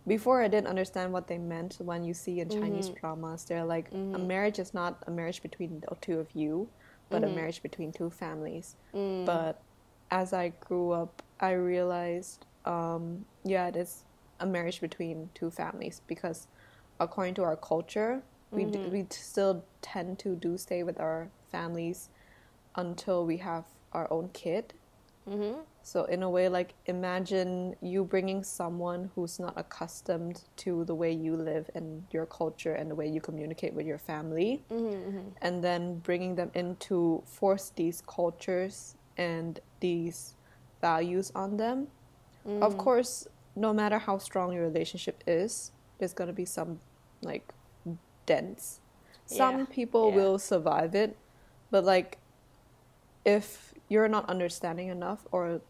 before 0.06 0.42
I 0.42 0.48
didn't 0.48 0.68
understand 0.68 1.12
what 1.12 1.26
they 1.26 1.38
meant 1.38 1.76
when 1.78 2.04
you 2.04 2.14
see 2.14 2.40
in 2.40 2.48
Chinese 2.48 2.88
mm-hmm. 2.88 3.00
dramas. 3.00 3.44
They're 3.44 3.64
like 3.64 3.90
mm-hmm. 3.90 4.14
a 4.14 4.18
marriage 4.18 4.58
is 4.58 4.74
not 4.74 5.02
a 5.06 5.10
marriage 5.10 5.42
between 5.42 5.80
the 5.80 5.96
two 6.00 6.18
of 6.18 6.28
you, 6.34 6.68
but 7.08 7.22
mm-hmm. 7.22 7.32
a 7.32 7.36
marriage 7.36 7.62
between 7.62 7.92
two 7.92 8.10
families. 8.10 8.76
Mm. 8.94 9.26
But 9.26 9.62
as 10.10 10.32
I 10.32 10.52
grew 10.60 10.92
up, 10.92 11.22
I 11.40 11.52
realized, 11.52 12.46
um, 12.64 13.24
yeah, 13.44 13.68
it 13.68 13.76
is 13.76 14.04
a 14.40 14.46
marriage 14.46 14.80
between 14.80 15.30
two 15.34 15.50
families 15.50 16.00
because 16.06 16.46
according 17.00 17.34
to 17.34 17.42
our 17.42 17.56
culture, 17.56 18.22
we 18.50 18.64
mm-hmm. 18.64 18.90
we 18.90 19.06
still 19.10 19.64
tend 19.82 20.18
to 20.20 20.34
do 20.36 20.56
stay 20.58 20.82
with 20.82 20.98
our 21.00 21.28
families 21.50 22.08
until 22.76 23.26
we 23.26 23.36
have 23.38 23.64
our 23.92 24.10
own 24.12 24.28
kid. 24.32 24.74
Mm-hmm. 25.28 25.60
So 25.82 26.04
in 26.04 26.22
a 26.22 26.30
way, 26.30 26.48
like 26.48 26.74
imagine 26.86 27.76
you 27.80 28.04
bringing 28.04 28.42
someone 28.42 29.10
who's 29.14 29.38
not 29.38 29.54
accustomed 29.56 30.42
to 30.58 30.84
the 30.84 30.94
way 30.94 31.12
you 31.12 31.34
live 31.36 31.70
and 31.74 32.04
your 32.10 32.26
culture 32.26 32.74
and 32.74 32.90
the 32.90 32.94
way 32.94 33.08
you 33.08 33.20
communicate 33.20 33.74
with 33.74 33.86
your 33.86 33.98
family, 33.98 34.62
mm-hmm, 34.70 34.86
mm-hmm. 34.86 35.28
and 35.42 35.62
then 35.62 35.98
bringing 36.00 36.34
them 36.34 36.50
in 36.54 36.76
to 36.76 37.22
force 37.26 37.72
these 37.76 38.02
cultures 38.06 38.96
and 39.16 39.60
these 39.80 40.34
values 40.80 41.32
on 41.34 41.56
them. 41.56 41.88
Mm. 42.46 42.62
Of 42.62 42.78
course, 42.78 43.26
no 43.56 43.72
matter 43.72 43.98
how 43.98 44.18
strong 44.18 44.52
your 44.52 44.62
relationship 44.62 45.22
is, 45.26 45.72
there's 45.98 46.14
gonna 46.14 46.32
be 46.32 46.44
some 46.44 46.80
like 47.22 47.52
dents. 48.28 48.80
Some 49.26 49.58
yeah. 49.60 49.66
people 49.70 50.10
yeah. 50.10 50.16
will 50.16 50.38
survive 50.38 50.94
it, 50.94 51.16
but 51.70 51.84
like 51.84 52.18
if 53.24 53.74
you're 53.88 54.08
not 54.08 54.28
understanding 54.28 54.88
enough 54.88 55.26
or 55.32 55.60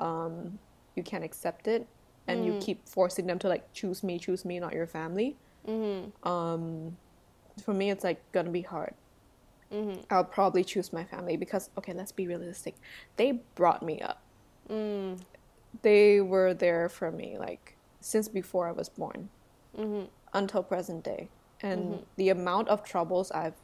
um, 0.00 0.58
you 0.96 1.02
can't 1.02 1.24
accept 1.24 1.66
it 1.66 1.86
and 2.26 2.40
mm. 2.40 2.46
you 2.46 2.60
keep 2.60 2.88
forcing 2.88 3.26
them 3.26 3.38
to 3.38 3.48
like 3.48 3.72
choose 3.72 4.02
me, 4.02 4.18
choose 4.18 4.44
me, 4.44 4.60
not 4.60 4.72
your 4.72 4.86
family. 4.86 5.36
Mm-hmm. 5.66 6.28
Um, 6.28 6.96
for 7.64 7.72
me, 7.72 7.90
it's 7.90 8.04
like 8.04 8.20
gonna 8.32 8.50
be 8.50 8.62
hard. 8.62 8.94
Mm-hmm. 9.72 10.00
I'll 10.10 10.24
probably 10.24 10.62
choose 10.62 10.92
my 10.92 11.04
family 11.04 11.36
because 11.36 11.70
okay, 11.78 11.92
let's 11.92 12.12
be 12.12 12.26
realistic. 12.26 12.74
They 13.16 13.40
brought 13.54 13.82
me 13.82 14.00
up. 14.00 14.22
Mm. 14.68 15.20
They 15.82 16.20
were 16.20 16.54
there 16.54 16.88
for 16.88 17.10
me 17.10 17.38
like 17.38 17.76
since 18.00 18.28
before 18.28 18.68
I 18.68 18.72
was 18.72 18.88
born 18.88 19.28
mm-hmm. 19.76 20.04
until 20.32 20.62
present 20.62 21.04
day, 21.04 21.28
and 21.60 21.82
mm-hmm. 21.82 22.02
the 22.16 22.28
amount 22.30 22.68
of 22.68 22.84
troubles 22.84 23.30
I've 23.30 23.54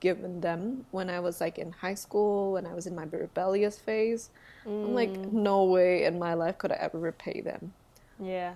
given 0.00 0.40
them 0.40 0.86
when 0.90 1.08
I 1.10 1.20
was 1.20 1.40
like 1.40 1.58
in 1.58 1.72
high 1.72 1.94
school, 1.94 2.52
when 2.52 2.66
I 2.66 2.74
was 2.74 2.86
in 2.86 2.94
my 2.94 3.04
rebellious 3.04 3.78
phase. 3.78 4.30
Mm. 4.66 4.86
I'm 4.86 4.94
like, 4.94 5.10
mm. 5.10 5.32
no 5.32 5.64
way 5.64 6.04
in 6.04 6.18
my 6.18 6.34
life 6.34 6.58
could 6.58 6.72
I 6.72 6.76
ever 6.76 6.98
repay 6.98 7.40
them. 7.40 7.72
Yeah. 8.18 8.54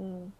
Mm. 0.00 0.30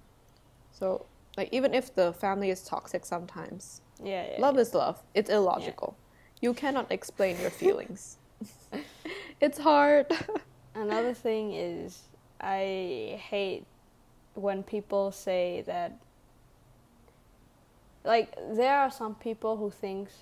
So, 0.72 1.06
like, 1.36 1.48
even 1.52 1.74
if 1.74 1.94
the 1.94 2.12
family 2.12 2.50
is 2.50 2.62
toxic 2.62 3.04
sometimes, 3.04 3.80
yeah, 4.02 4.26
yeah 4.32 4.40
love 4.40 4.56
yeah. 4.56 4.60
is 4.60 4.74
love. 4.74 5.02
It's 5.14 5.30
illogical. 5.30 5.96
Yeah. 5.96 6.48
You 6.48 6.54
cannot 6.54 6.92
explain 6.92 7.40
your 7.40 7.50
feelings. 7.62 8.18
it's 9.40 9.58
hard. 9.58 10.06
Another 10.74 11.14
thing 11.14 11.54
is, 11.54 12.02
I 12.40 13.20
hate 13.20 13.64
when 14.34 14.62
people 14.62 15.10
say 15.10 15.64
that 15.66 15.98
like 18.08 18.34
there 18.52 18.78
are 18.78 18.90
some 18.90 19.14
people 19.14 19.58
who 19.58 19.70
thinks 19.70 20.12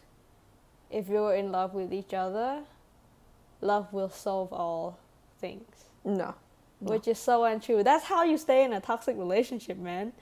if 0.90 1.09
you're 1.09 1.35
in 1.35 1.53
love 1.53 1.72
with 1.72 1.92
each 1.92 2.12
other, 2.12 2.62
love 3.61 3.92
will 3.92 4.11
solve 4.11 4.53
all 4.53 4.99
things. 5.38 5.85
No. 6.05 6.35
no. 6.81 6.92
Which 6.92 7.07
is 7.07 7.18
so 7.18 7.44
untrue. 7.44 7.85
That's 7.85 8.05
how 8.05 8.25
you 8.25 8.38
stay 8.38 8.64
in 8.64 8.72
a 8.72 8.81
toxic 8.81 9.16
relationship, 9.16 9.79
man. 9.79 10.12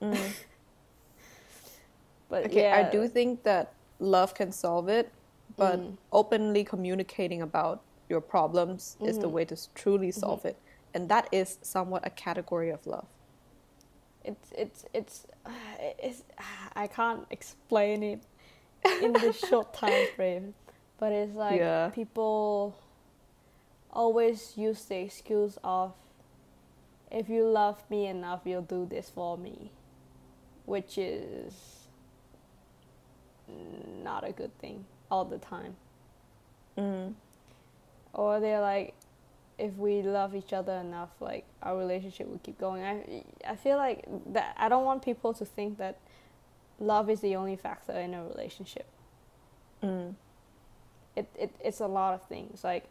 Mm. 0.00 0.16
but 2.28 2.46
okay, 2.46 2.62
yeah. 2.62 2.76
I 2.76 2.88
do 2.88 3.08
think 3.08 3.42
that 3.42 3.72
love 3.98 4.34
can 4.34 4.52
solve 4.52 4.88
it, 4.88 5.10
but 5.56 5.80
mm. 5.80 5.96
openly 6.12 6.62
communicating 6.62 7.42
about 7.42 7.82
your 8.08 8.20
problems 8.20 8.96
mm-hmm. 9.00 9.08
is 9.08 9.18
the 9.18 9.26
mm-hmm. 9.26 9.34
way 9.34 9.44
to 9.46 9.56
truly 9.74 10.12
solve 10.12 10.40
mm-hmm. 10.40 10.48
it. 10.48 10.58
And 10.94 11.08
that 11.08 11.28
is 11.32 11.58
somewhat 11.62 12.06
a 12.06 12.10
category 12.10 12.70
of 12.70 12.86
love 12.86 13.06
it's 14.26 14.52
it's 14.56 14.84
it's 14.92 15.26
it's 16.02 16.22
I 16.76 16.86
can't 16.86 17.26
explain 17.30 18.02
it 18.02 18.22
in 19.02 19.12
this 19.12 19.38
short 19.48 19.72
time 19.72 20.06
frame, 20.14 20.54
but 20.98 21.12
it's 21.12 21.34
like 21.34 21.58
yeah. 21.58 21.88
people 21.88 22.76
always 23.92 24.52
use 24.56 24.84
the 24.84 24.98
excuse 24.98 25.58
of 25.64 25.94
if 27.10 27.28
you 27.28 27.48
love 27.48 27.82
me 27.88 28.06
enough, 28.06 28.40
you'll 28.44 28.62
do 28.62 28.84
this 28.84 29.10
for 29.10 29.38
me, 29.38 29.70
which 30.66 30.98
is 30.98 31.86
not 34.02 34.26
a 34.28 34.32
good 34.32 34.56
thing 34.58 34.84
all 35.10 35.24
the 35.24 35.38
time. 35.38 35.76
Mm. 36.76 37.14
Or 38.12 38.40
they're 38.40 38.60
like, 38.60 38.94
if 39.58 39.74
we 39.76 40.02
love 40.02 40.34
each 40.34 40.52
other 40.52 40.74
enough, 40.74 41.10
like 41.20 41.44
our 41.62 41.76
relationship 41.76 42.28
will 42.28 42.40
keep 42.42 42.58
going. 42.58 42.82
I 42.82 43.24
I 43.46 43.56
feel 43.56 43.76
like 43.76 44.04
that 44.32 44.54
I 44.58 44.68
don't 44.68 44.84
want 44.84 45.02
people 45.02 45.32
to 45.34 45.44
think 45.44 45.78
that 45.78 45.98
love 46.78 47.08
is 47.08 47.20
the 47.20 47.36
only 47.36 47.56
factor 47.56 47.92
in 47.92 48.14
a 48.14 48.24
relationship. 48.24 48.86
Mm. 49.82 50.14
It, 51.14 51.26
it 51.38 51.54
it's 51.60 51.80
a 51.80 51.86
lot 51.86 52.14
of 52.14 52.22
things. 52.24 52.62
Like 52.64 52.84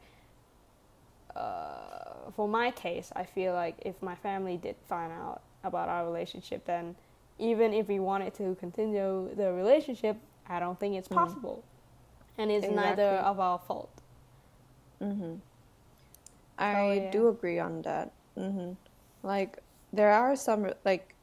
uh, 1.35 2.31
for 2.35 2.47
my 2.47 2.71
case, 2.71 3.11
I 3.15 3.25
feel 3.25 3.53
like 3.53 3.75
if 3.85 4.01
my 4.01 4.15
family 4.15 4.57
did 4.57 4.75
find 4.87 5.11
out 5.11 5.41
about 5.63 5.89
our 5.89 6.05
relationship, 6.05 6.65
then 6.65 6.95
even 7.37 7.73
if 7.73 7.87
we 7.87 7.99
wanted 7.99 8.33
to 8.35 8.55
continue 8.55 9.29
the 9.35 9.51
relationship, 9.51 10.17
I 10.47 10.59
don't 10.59 10.79
think 10.79 10.95
it's 10.95 11.07
mm. 11.09 11.15
possible, 11.15 11.63
mm. 11.63 12.43
and 12.43 12.51
it's 12.51 12.65
exactly. 12.65 12.89
neither 12.89 13.17
of 13.17 13.39
our 13.39 13.59
fault. 13.59 14.01
Mm-hmm. 15.01 15.35
I 16.57 16.79
oh, 16.79 16.91
yeah. 16.91 17.11
do 17.11 17.27
agree 17.27 17.59
on 17.59 17.81
that. 17.83 18.11
Mm-hmm. 18.37 18.73
Like 19.23 19.59
there 19.93 20.11
are 20.11 20.35
some 20.35 20.71
like 20.83 21.15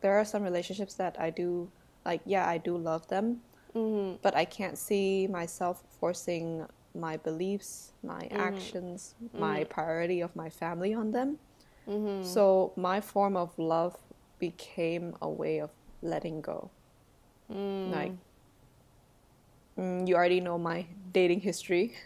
there 0.00 0.18
are 0.18 0.24
some 0.24 0.42
relationships 0.42 0.94
that 0.94 1.16
I 1.18 1.30
do 1.30 1.70
like. 2.04 2.20
Yeah, 2.24 2.48
I 2.48 2.58
do 2.58 2.76
love 2.76 3.06
them, 3.08 3.40
mm-hmm. 3.74 4.16
but 4.22 4.34
I 4.36 4.44
can't 4.44 4.78
see 4.78 5.26
myself 5.26 5.82
forcing 5.98 6.66
my 6.94 7.16
beliefs, 7.18 7.92
my 8.02 8.22
mm-hmm. 8.22 8.40
actions, 8.40 9.14
my 9.32 9.60
mm-hmm. 9.60 9.70
priority 9.70 10.20
of 10.20 10.34
my 10.34 10.50
family 10.50 10.94
on 10.94 11.12
them. 11.12 11.38
Mm-hmm. 11.88 12.24
So 12.24 12.72
my 12.76 13.00
form 13.00 13.36
of 13.36 13.56
love 13.58 13.96
became 14.38 15.14
a 15.22 15.28
way 15.28 15.58
of 15.58 15.70
letting 16.02 16.40
go. 16.40 16.70
Mm. 17.52 17.90
Like 17.90 18.12
mm, 19.78 20.08
you 20.08 20.14
already 20.14 20.40
know 20.40 20.58
my 20.58 20.86
dating 21.12 21.40
history. 21.40 21.94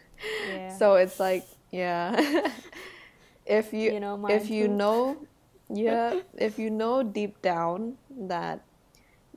Yeah. 0.49 0.79
so 0.79 0.95
it's 0.95 1.19
like 1.19 1.45
yeah. 1.75 2.15
if 3.47 3.73
you, 3.75 3.93
you 3.93 4.01
know, 4.01 4.15
if 4.31 4.47
you 4.51 4.69
know 4.69 5.19
yeah, 5.69 6.21
if 6.39 6.59
you 6.59 6.71
know 6.71 7.03
deep 7.03 7.43
down 7.43 7.99
that 8.31 8.63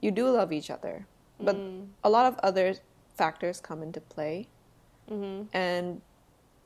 you 0.02 0.12
do 0.12 0.30
love 0.30 0.54
each 0.54 0.70
other, 0.70 1.06
but 1.42 1.56
Mm. 1.56 1.88
a 2.04 2.10
lot 2.10 2.26
of 2.30 2.38
other 2.46 2.76
factors 3.18 3.60
come 3.60 3.82
into 3.82 4.02
play. 4.02 4.48
Mhm. 5.10 5.48
And 5.54 6.02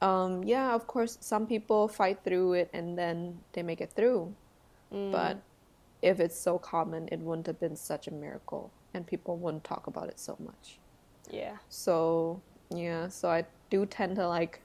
um, 0.02 0.44
yeah, 0.44 0.74
of 0.74 0.88
course, 0.88 1.18
some 1.22 1.46
people 1.46 1.88
fight 1.88 2.20
through 2.26 2.54
it 2.54 2.70
and 2.74 2.98
then 2.98 3.40
they 3.54 3.64
make 3.64 3.80
it 3.82 3.94
through. 3.94 4.34
Mm. 4.92 5.12
But 5.12 5.38
if 6.02 6.20
it's 6.20 6.36
so 6.38 6.58
common, 6.58 7.08
it 7.12 7.20
wouldn't 7.22 7.46
have 7.48 7.60
been 7.60 7.76
such 7.78 8.08
a 8.08 8.12
miracle 8.12 8.72
and 8.94 9.06
people 9.06 9.38
wouldn't 9.38 9.64
talk 9.64 9.88
about 9.88 10.10
it 10.10 10.20
so 10.20 10.36
much. 10.40 10.80
yeah. 11.30 11.58
So, 11.70 12.42
yeah, 12.74 13.08
so 13.08 13.30
I 13.30 13.46
do 13.70 13.86
tend 13.86 14.16
to 14.18 14.28
like 14.28 14.60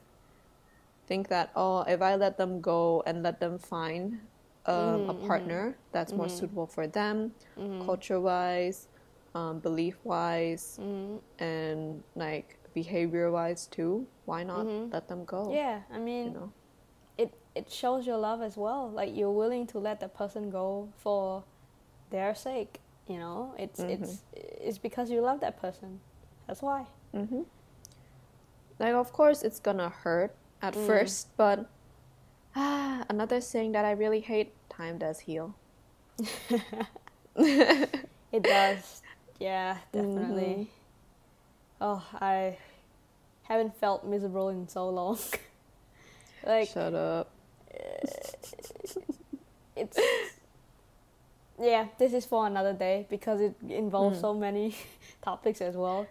think 1.06 1.28
that, 1.28 1.50
oh, 1.56 1.82
if 1.82 2.02
I 2.02 2.16
let 2.16 2.36
them 2.38 2.60
go 2.60 3.02
and 3.06 3.22
let 3.22 3.40
them 3.40 3.58
find 3.58 4.18
um, 4.66 5.06
a 5.08 5.14
Mhm, 5.14 5.26
partner 5.26 5.76
that's 5.92 6.12
more 6.16 6.26
Mhm. 6.26 6.30
suitable 6.38 6.66
for 6.66 6.86
them, 6.86 7.32
Mhm. 7.56 7.84
culture 7.84 8.20
wise, 8.20 8.88
um, 9.34 9.60
belief 9.60 9.96
wise, 10.04 10.78
Mhm. 10.80 11.20
and 11.38 12.02
like 12.14 12.58
behavior 12.74 13.30
wise 13.30 13.66
too, 13.66 14.06
why 14.24 14.42
not 14.42 14.66
Mhm. 14.66 14.92
let 14.92 15.08
them 15.08 15.24
go? 15.24 15.52
Yeah, 15.52 15.82
I 15.92 15.98
mean, 15.98 16.26
You 16.28 16.32
know? 16.32 16.52
it 17.18 17.32
it 17.54 17.70
shows 17.70 18.06
your 18.06 18.18
love 18.18 18.42
as 18.42 18.56
well. 18.56 18.90
Like 18.90 19.14
you're 19.16 19.30
willing 19.32 19.66
to 19.68 19.78
let 19.78 20.00
the 20.00 20.08
person 20.08 20.50
go 20.50 20.88
for 20.96 21.44
their 22.10 22.34
sake. 22.34 22.80
You 23.08 23.18
know, 23.18 23.54
it's 23.58 23.80
it's 23.80 24.22
it's 24.34 24.78
because 24.78 25.10
you 25.10 25.20
love 25.20 25.40
that 25.40 25.60
person. 25.60 26.00
That's 26.46 26.62
why. 26.62 26.86
Like, 28.78 28.94
of 28.94 29.12
course, 29.12 29.42
it's 29.42 29.58
gonna 29.60 29.88
hurt 29.88 30.34
at 30.62 30.74
Mm. 30.74 30.86
first, 30.86 31.28
but 31.36 31.66
ah, 32.54 33.04
another 33.08 33.40
saying 33.40 33.72
that 33.72 33.84
I 33.84 33.92
really 33.92 34.20
hate 34.20 34.52
time 34.68 34.98
does 34.98 35.20
heal. 35.20 35.54
It 37.38 38.42
does. 38.42 39.02
Yeah, 39.38 39.78
definitely. 39.92 40.70
Oh, 41.80 42.02
I 42.20 42.56
haven't 43.44 43.76
felt 43.76 44.04
miserable 44.04 44.48
in 44.48 44.68
so 44.68 44.88
long. 44.88 45.18
like 46.46 46.68
Shut 46.68 46.94
up. 46.94 47.30
it's 49.76 49.98
yeah, 51.60 51.86
this 51.98 52.12
is 52.12 52.24
for 52.26 52.46
another 52.46 52.72
day 52.72 53.06
because 53.10 53.40
it 53.40 53.54
involves 53.68 54.18
Mm. 54.18 54.20
so 54.20 54.34
many 54.34 54.74
topics 55.22 55.60
as 55.60 55.76
well, 55.76 56.06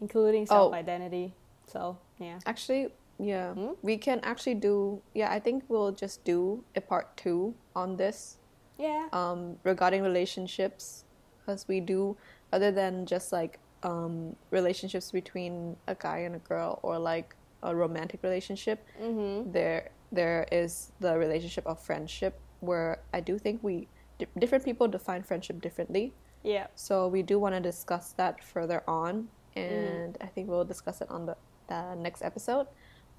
including 0.00 0.42
Oh. 0.44 0.70
self 0.70 0.72
identity. 0.72 1.32
So 1.66 1.98
yeah. 2.18 2.38
Actually, 2.46 2.88
yeah, 3.18 3.52
Hmm? 3.54 3.72
we 3.82 3.96
can 3.96 4.20
actually 4.22 4.54
do. 4.54 5.02
Yeah, 5.14 5.30
I 5.32 5.40
think 5.40 5.64
we'll 5.68 5.92
just 5.92 6.24
do 6.24 6.64
a 6.76 6.80
part 6.80 7.16
two 7.16 7.54
on 7.74 7.96
this 7.96 8.38
Yeah. 8.78 9.08
um, 9.12 9.58
regarding 9.64 10.02
relationships, 10.02 11.04
because 11.40 11.66
we 11.68 11.80
do 11.80 12.16
other 12.52 12.70
than 12.70 13.06
just 13.06 13.32
like 13.32 13.58
um, 13.82 14.34
relationships 14.50 15.10
between 15.12 15.76
a 15.86 15.94
guy 15.94 16.18
and 16.18 16.34
a 16.34 16.38
girl 16.40 16.78
or 16.82 16.98
like 16.98 17.34
a 17.62 17.74
romantic 17.74 18.22
relationship. 18.22 18.84
Mm-hmm. 19.00 19.52
There, 19.52 19.90
there 20.10 20.46
is 20.50 20.90
the 21.00 21.16
relationship 21.18 21.64
of 21.66 21.78
friendship 21.80 22.38
where 22.60 22.98
I 23.12 23.20
do 23.20 23.38
think 23.38 23.62
we 23.62 23.86
di- 24.18 24.26
different 24.38 24.64
people 24.64 24.88
define 24.88 25.22
friendship 25.22 25.60
differently. 25.60 26.12
Yeah. 26.42 26.66
So 26.74 27.06
we 27.08 27.22
do 27.22 27.38
want 27.38 27.54
to 27.54 27.60
discuss 27.60 28.12
that 28.12 28.42
further 28.42 28.82
on, 28.88 29.28
Mm. 29.56 29.62
and 29.62 30.18
I 30.20 30.26
think 30.26 30.48
we'll 30.48 30.64
discuss 30.64 31.00
it 31.00 31.10
on 31.10 31.26
the, 31.26 31.36
the 31.68 31.94
next 31.96 32.22
episode. 32.22 32.66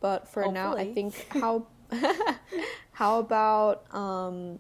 But 0.01 0.27
for 0.27 0.51
now, 0.51 0.75
I 0.75 0.93
think 0.93 1.27
how 1.41 1.65
how 2.91 3.19
about 3.19 3.83
um, 3.93 4.59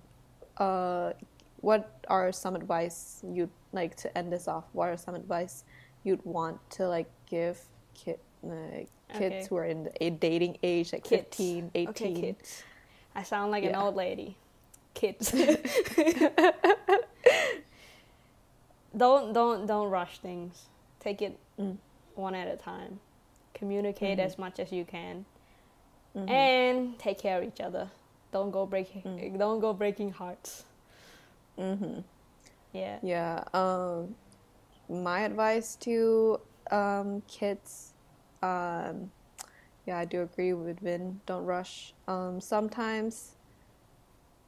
uh, 0.57 1.13
what 1.61 1.89
are 2.07 2.31
some 2.31 2.55
advice 2.55 3.21
you'd 3.27 3.49
like 3.71 3.95
to 3.97 4.17
end 4.17 4.31
this 4.31 4.47
off? 4.47 4.65
What 4.73 4.89
are 4.89 4.97
some 4.97 5.15
advice 5.15 5.63
you'd 6.03 6.23
want 6.25 6.57
to 6.71 6.87
like 6.87 7.09
give 7.29 7.59
kid 7.93 8.19
like 8.43 8.89
kids 9.13 9.35
Okay. 9.35 9.45
who 9.49 9.57
are 9.57 9.65
in 9.65 9.83
the 9.83 10.03
a 10.03 10.09
dating 10.11 10.57
age, 10.63 10.93
like 10.93 11.03
Kids. 11.03 11.23
15, 11.37 11.71
18? 11.75 11.89
Okay, 11.89 12.13
kids. 12.13 12.63
I 13.15 13.23
sound 13.23 13.51
like 13.51 13.63
an 13.63 13.75
old 13.75 13.95
lady. 13.95 14.37
Kids. 14.93 15.31
don't 18.95 19.33
don't 19.33 19.65
don't 19.65 19.89
rush 19.89 20.19
things. 20.19 20.65
Take 20.99 21.21
it 21.21 21.37
Mm. 21.59 21.77
one 22.15 22.35
at 22.35 22.47
a 22.47 22.55
time. 22.57 22.99
Communicate 23.59 24.17
Mhm. 24.19 24.25
as 24.25 24.37
much 24.37 24.57
as 24.59 24.71
you 24.71 24.85
can, 24.85 25.25
Mhm. 26.15 26.29
and 26.29 26.97
take 26.99 27.17
care 27.19 27.37
of 27.37 27.43
each 27.43 27.59
other. 27.59 27.91
Don't 28.31 28.51
go 28.51 28.65
breaking. 28.65 29.03
Mm. 29.03 29.37
Don't 29.37 29.59
go 29.59 29.73
breaking 29.73 30.11
hearts. 30.11 30.63
Mhm. 31.57 32.03
Yeah. 32.71 32.99
Yeah. 33.03 33.43
Um, 33.53 34.15
my 34.87 35.21
advice 35.21 35.75
to 35.77 36.39
um, 36.71 37.21
kids, 37.27 37.93
um, 38.43 39.11
yeah, 39.87 39.97
I 39.97 40.05
do 40.05 40.21
agree 40.21 40.53
with 40.53 40.81
Win. 40.83 41.19
Don't 41.25 41.45
rush. 41.45 41.93
Um, 42.07 42.39
sometimes 42.39 43.35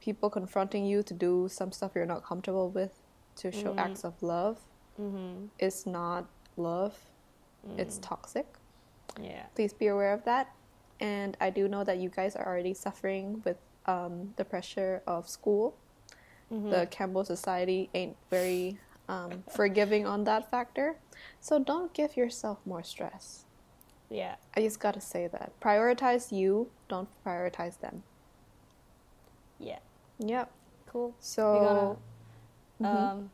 people 0.00 0.30
confronting 0.30 0.86
you 0.86 1.02
to 1.02 1.12
do 1.14 1.48
some 1.48 1.72
stuff 1.72 1.92
you're 1.96 2.06
not 2.06 2.22
comfortable 2.22 2.68
with 2.70 3.02
to 3.36 3.50
show 3.50 3.72
Mhm. 3.74 3.78
acts 3.78 4.04
of 4.04 4.22
love 4.22 4.60
Mm-hmm. 5.00 5.46
is 5.58 5.84
not 5.86 6.26
love. 6.56 6.96
It's 7.76 7.98
toxic. 7.98 8.46
Yeah. 9.20 9.44
Please 9.54 9.72
be 9.72 9.88
aware 9.88 10.12
of 10.12 10.24
that. 10.24 10.52
And 11.00 11.36
I 11.40 11.50
do 11.50 11.68
know 11.68 11.84
that 11.84 11.98
you 11.98 12.08
guys 12.08 12.36
are 12.36 12.46
already 12.46 12.74
suffering 12.74 13.42
with 13.44 13.56
um, 13.86 14.34
the 14.36 14.44
pressure 14.44 15.02
of 15.06 15.28
school 15.28 15.74
Mhm. 16.52 16.70
the 16.70 16.86
Campbell 16.86 17.24
Society 17.24 17.88
ain't 17.94 18.16
very 18.30 18.78
um, 19.08 19.42
forgiving 19.50 20.06
on 20.06 20.24
that 20.24 20.50
factor. 20.50 20.96
So 21.40 21.58
don't 21.58 21.92
give 21.94 22.16
yourself 22.16 22.58
more 22.66 22.82
stress. 22.82 23.44
yeah. 24.10 24.36
I 24.54 24.60
just 24.60 24.78
gotta 24.78 25.00
say 25.00 25.26
that. 25.28 25.52
Prioritize 25.60 26.30
you, 26.30 26.70
don't 26.88 27.08
prioritize 27.24 27.80
them. 27.80 28.02
Yeah. 29.58 29.78
Yep. 30.18 30.50
Cool. 30.86 31.14
So, 31.20 31.98
Mhm. 32.80 32.86
Um, 32.86 33.30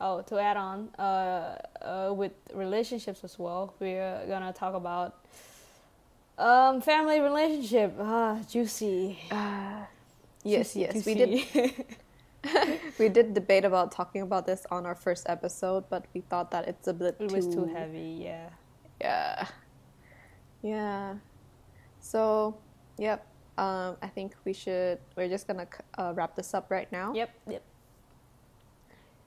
oh, 0.00 0.22
to 0.22 0.38
add 0.38 0.56
on, 0.56 0.88
uh, 0.98 1.56
uh, 1.82 2.12
with 2.14 2.32
relationships 2.54 3.24
as 3.24 3.38
well, 3.38 3.74
we're 3.80 4.26
gonna 4.26 4.52
talk 4.52 4.74
about 4.74 5.24
um, 6.38 6.80
family 6.80 7.20
relationship. 7.20 7.94
Ah, 8.00 8.38
juicy. 8.48 9.18
uh, 9.30 9.84
yes, 10.44 10.74
Juicy, 10.74 10.80
yes, 10.80 11.06
we 11.06 11.14
did. 11.14 11.86
We 12.98 13.08
did 13.08 13.34
debate 13.34 13.64
about 13.64 13.92
talking 13.92 14.22
about 14.22 14.46
this 14.46 14.66
on 14.70 14.86
our 14.86 14.94
first 14.94 15.28
episode, 15.28 15.84
but 15.90 16.06
we 16.14 16.20
thought 16.22 16.50
that 16.52 16.68
it's 16.68 16.88
a 16.88 16.94
bit 16.94 17.16
it 17.20 17.28
too. 17.28 17.36
was 17.36 17.46
too 17.46 17.64
heavy. 17.64 18.18
Yeah. 18.22 18.48
Yeah. 19.00 19.46
Yeah. 20.62 21.14
So, 22.00 22.56
yep. 22.98 23.26
Um, 23.58 23.96
I 24.02 24.08
think 24.08 24.34
we 24.44 24.52
should. 24.52 24.98
We're 25.16 25.28
just 25.28 25.46
gonna 25.46 25.66
uh, 25.96 26.12
wrap 26.14 26.36
this 26.36 26.54
up 26.54 26.70
right 26.70 26.90
now. 26.92 27.12
Yep. 27.14 27.30
Yep. 27.48 27.62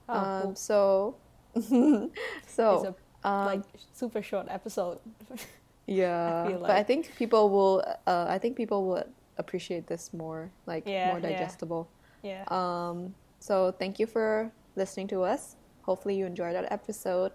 Oh, 0.09 0.13
um, 0.17 0.41
cool. 0.41 0.55
so, 0.55 1.15
so 2.47 2.95
a 3.23 3.27
um, 3.27 3.45
like 3.45 3.61
super 3.93 4.21
short 4.21 4.47
episode. 4.49 4.99
yeah, 5.87 6.43
I 6.45 6.47
feel 6.49 6.59
but 6.61 6.71
I 6.71 6.83
think 6.83 7.15
people 7.17 7.49
will. 7.49 7.83
Uh, 8.07 8.25
I 8.27 8.37
think 8.37 8.55
people 8.57 8.85
would 8.85 9.05
appreciate 9.37 9.87
this 9.87 10.13
more, 10.13 10.51
like 10.65 10.83
Yeah, 10.85 11.07
more 11.11 11.19
yeah. 11.19 11.29
digestible. 11.29 11.87
yeah. 12.23 12.43
Um, 12.49 13.13
so 13.39 13.71
thank 13.79 13.99
you 13.99 14.07
for 14.07 14.51
listening 14.75 15.07
to 15.09 15.23
us. 15.23 15.55
Hopefully 15.83 16.15
you 16.15 16.25
enjoyed 16.25 16.55
that 16.55 16.71
episode. 16.71 17.31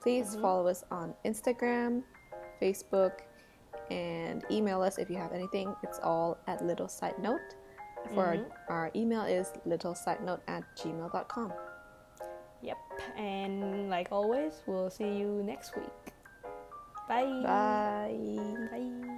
Please 0.00 0.30
Mm-hmm. 0.32 0.42
follow 0.42 0.66
us 0.66 0.84
on 0.90 1.14
Instagram, 1.24 2.02
Facebook, 2.60 3.20
and 3.90 4.44
email 4.50 4.82
us 4.82 4.98
if 4.98 5.08
you 5.08 5.16
have 5.16 5.32
anything. 5.32 5.74
It's 5.82 5.98
all 6.02 6.36
at 6.46 6.64
Little 6.64 6.88
Side 6.88 7.18
Note. 7.18 7.40
For 8.14 8.34
Mhm. 8.36 8.44
our, 8.68 8.76
our 8.76 8.90
email 8.94 9.22
is 9.22 9.52
littlesidenote 9.66 10.40
at 10.48 10.62
gmail.com. 10.76 11.52
Yep. 12.64 12.78
And 13.18 13.90
like 13.90 14.08
always, 14.10 14.62
we'll 14.66 14.90
see 14.90 15.12
you 15.12 15.42
next 15.44 15.76
week. 15.76 16.14
Bye. 17.08 17.42
Bye. 17.44 18.68
Bye. 18.70 19.10